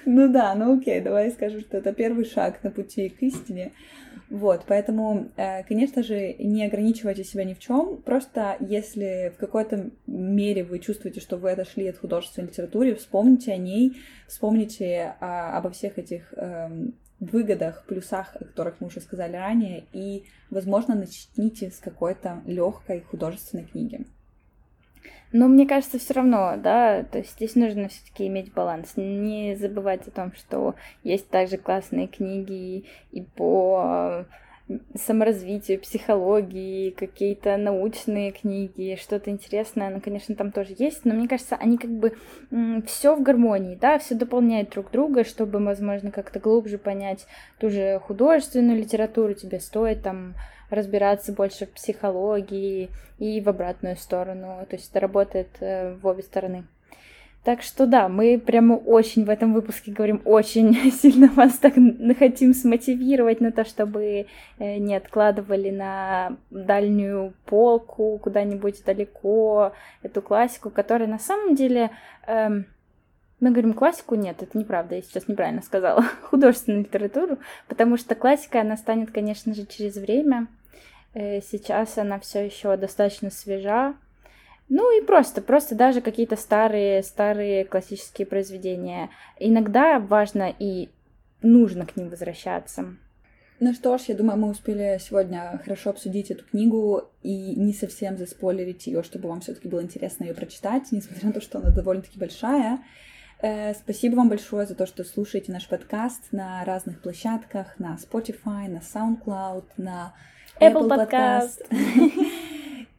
Ну 0.05 0.27
да, 0.27 0.55
ну 0.55 0.77
окей, 0.77 1.01
давай 1.01 1.29
скажу, 1.31 1.59
что 1.59 1.77
это 1.77 1.93
первый 1.93 2.25
шаг 2.25 2.63
на 2.63 2.71
пути 2.71 3.09
к 3.09 3.21
истине. 3.21 3.73
Вот, 4.29 4.63
поэтому, 4.67 5.29
э, 5.37 5.63
конечно 5.63 6.01
же, 6.01 6.33
не 6.39 6.65
ограничивайте 6.65 7.23
себя 7.23 7.43
ни 7.43 7.53
в 7.53 7.59
чем. 7.59 8.01
Просто 8.01 8.57
если 8.59 9.31
в 9.35 9.39
какой-то 9.39 9.91
мере 10.07 10.63
вы 10.63 10.79
чувствуете, 10.79 11.19
что 11.19 11.37
вы 11.37 11.51
отошли 11.51 11.87
от 11.87 11.97
художественной 11.97 12.47
литературы, 12.47 12.95
вспомните 12.95 13.53
о 13.53 13.57
ней, 13.57 13.97
вспомните 14.27 15.15
а, 15.19 15.57
обо 15.57 15.69
всех 15.69 15.99
этих 15.99 16.33
эм, 16.37 16.95
выгодах, 17.19 17.85
плюсах, 17.85 18.35
о 18.35 18.45
которых 18.45 18.81
мы 18.81 18.87
уже 18.87 18.99
сказали 18.99 19.35
ранее, 19.35 19.85
и, 19.93 20.25
возможно, 20.49 20.95
начните 20.95 21.69
с 21.69 21.77
какой-то 21.77 22.41
легкой 22.45 23.01
художественной 23.01 23.65
книги. 23.65 24.05
Но 25.31 25.47
мне 25.47 25.67
кажется, 25.67 25.99
все 25.99 26.13
равно, 26.13 26.55
да, 26.57 27.03
то 27.03 27.17
есть 27.17 27.31
здесь 27.31 27.55
нужно 27.55 27.89
все-таки 27.89 28.27
иметь 28.27 28.53
баланс. 28.53 28.93
Не 28.95 29.55
забывать 29.55 30.07
о 30.07 30.11
том, 30.11 30.31
что 30.33 30.75
есть 31.03 31.29
также 31.29 31.57
классные 31.57 32.07
книги 32.07 32.85
и 33.11 33.21
по 33.21 34.25
саморазвитию, 34.95 35.79
психологии, 35.79 36.89
какие-то 36.89 37.55
научные 37.57 38.31
книги, 38.31 38.97
что-то 38.99 39.29
интересное, 39.29 39.91
ну, 39.91 40.01
конечно, 40.01 40.35
там 40.35 40.51
тоже 40.51 40.75
есть, 40.77 41.05
но 41.05 41.13
мне 41.13 41.27
кажется, 41.27 41.55
они 41.55 41.77
как 41.77 41.91
бы 41.91 42.17
все 42.87 43.15
в 43.15 43.21
гармонии, 43.21 43.75
да, 43.75 43.99
все 43.99 44.15
дополняют 44.15 44.71
друг 44.71 44.89
друга, 44.89 45.23
чтобы, 45.23 45.63
возможно, 45.63 46.11
как-то 46.11 46.39
глубже 46.39 46.79
понять 46.79 47.27
ту 47.59 47.69
же 47.69 47.99
художественную 47.99 48.79
литературу, 48.79 49.33
тебе 49.35 49.59
стоит 49.59 50.01
там 50.01 50.33
разбираться 50.71 51.31
больше 51.31 51.67
в 51.67 51.71
психологии 51.71 52.89
и 53.19 53.41
в 53.41 53.49
обратную 53.49 53.95
сторону. 53.97 54.65
То 54.67 54.75
есть 54.75 54.89
это 54.89 54.99
работает 54.99 55.49
э, 55.59 55.93
в 55.93 56.07
обе 56.07 56.23
стороны. 56.23 56.65
Так 57.45 57.61
что 57.61 57.85
да, 57.85 58.09
мы 58.09 58.41
прямо 58.43 58.73
очень 58.73 59.23
в 59.23 59.29
этом 59.29 59.53
выпуске 59.53 59.91
говорим, 59.91 60.19
очень 60.25 60.91
сильно 60.91 61.27
вас 61.27 61.59
так 61.59 61.75
хотим 62.17 62.55
смотивировать 62.55 63.39
на 63.39 63.51
то, 63.51 63.63
чтобы 63.63 64.25
э, 64.57 64.77
не 64.77 64.95
откладывали 64.95 65.69
на 65.69 66.37
дальнюю 66.49 67.35
полку 67.45 68.17
куда-нибудь 68.17 68.83
далеко 68.83 69.73
эту 70.01 70.23
классику, 70.23 70.71
которая 70.71 71.07
на 71.07 71.19
самом 71.19 71.53
деле 71.53 71.91
эм, 72.25 72.65
мы 73.39 73.51
говорим 73.51 73.75
классику, 73.75 74.15
нет, 74.15 74.41
это 74.41 74.57
неправда, 74.57 74.95
я 74.95 75.03
сейчас 75.03 75.27
неправильно 75.27 75.61
сказала, 75.61 76.01
художественную 76.23 76.81
литературу, 76.81 77.37
потому 77.67 77.97
что 77.97 78.15
классика, 78.15 78.61
она 78.61 78.75
станет, 78.75 79.11
конечно 79.11 79.53
же, 79.53 79.67
через 79.67 79.97
время. 79.97 80.47
Э, 81.13 81.41
сейчас 81.41 81.95
она 81.99 82.17
все 82.19 82.43
еще 82.43 82.75
достаточно 82.75 83.29
свежа. 83.29 83.93
Ну 84.67 84.97
и 84.97 85.05
просто, 85.05 85.41
просто 85.41 85.75
даже 85.75 86.01
какие-то 86.01 86.35
старые, 86.35 87.03
старые 87.03 87.65
классические 87.65 88.25
произведения. 88.25 89.09
Иногда 89.39 89.99
важно 89.99 90.53
и 90.57 90.89
нужно 91.41 91.85
к 91.85 91.95
ним 91.95 92.09
возвращаться. 92.09 92.95
Ну 93.59 93.73
что 93.73 93.97
ж, 93.97 94.01
я 94.07 94.15
думаю, 94.15 94.37
мы 94.37 94.49
успели 94.49 94.99
сегодня 94.99 95.61
хорошо 95.63 95.91
обсудить 95.91 96.29
эту 96.29 96.43
книгу 96.43 97.03
и 97.21 97.55
не 97.55 97.73
совсем 97.73 98.17
заспойлерить 98.17 98.85
ее, 98.87 99.01
чтобы 99.01 99.29
вам 99.29 99.39
все-таки 99.39 99.69
было 99.69 99.81
интересно 99.81 100.25
ее 100.25 100.33
прочитать, 100.33 100.91
несмотря 100.91 101.27
на 101.27 101.33
то, 101.33 101.41
что 101.41 101.59
она 101.59 101.69
довольно-таки 101.69 102.19
большая. 102.19 102.79
Э, 103.41 103.73
спасибо 103.73 104.15
вам 104.15 104.29
большое 104.29 104.67
за 104.67 104.75
то, 104.75 104.85
что 104.85 105.05
слушаете 105.05 105.53
наш 105.53 105.69
подкаст 105.69 106.33
на 106.33 106.65
разных 106.65 107.01
площадках, 107.01 107.79
на 107.79 107.95
Spotify, 107.95 108.67
на 108.67 108.79
SoundCloud, 108.79 109.65
на 109.77 110.13
Apple, 110.59 110.89
Apple 110.89 111.09
Podcast. 111.09 112.25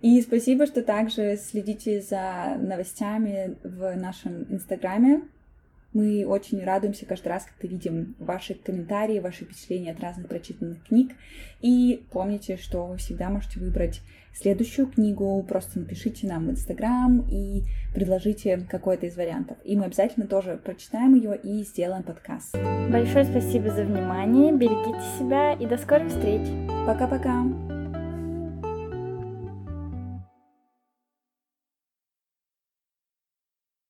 И 0.06 0.22
спасибо, 0.22 0.66
что 0.66 0.84
также 0.84 1.36
следите 1.36 2.00
за 2.00 2.56
новостями 2.60 3.56
в 3.64 3.96
нашем 3.96 4.46
Инстаграме. 4.50 5.22
Мы 5.94 6.24
очень 6.24 6.62
радуемся 6.62 7.06
каждый 7.06 7.26
раз, 7.26 7.44
когда 7.44 7.74
видим 7.74 8.14
ваши 8.20 8.54
комментарии, 8.54 9.18
ваши 9.18 9.46
впечатления 9.46 9.90
от 9.90 9.98
разных 9.98 10.28
прочитанных 10.28 10.84
книг. 10.84 11.10
И 11.60 12.04
помните, 12.12 12.56
что 12.56 12.86
вы 12.86 12.98
всегда 12.98 13.30
можете 13.30 13.58
выбрать 13.58 14.00
следующую 14.32 14.86
книгу, 14.86 15.44
просто 15.48 15.80
напишите 15.80 16.28
нам 16.28 16.46
в 16.46 16.50
Инстаграм 16.52 17.26
и 17.28 17.64
предложите 17.92 18.64
какой-то 18.70 19.06
из 19.06 19.16
вариантов. 19.16 19.56
И 19.64 19.76
мы 19.76 19.86
обязательно 19.86 20.28
тоже 20.28 20.60
прочитаем 20.62 21.16
ее 21.16 21.36
и 21.36 21.64
сделаем 21.64 22.04
подкаст. 22.04 22.54
Большое 22.92 23.24
спасибо 23.24 23.70
за 23.70 23.82
внимание, 23.82 24.52
берегите 24.52 25.18
себя 25.18 25.54
и 25.54 25.66
до 25.66 25.76
скорых 25.76 26.10
встреч. 26.10 26.46
Пока-пока. 26.86 27.85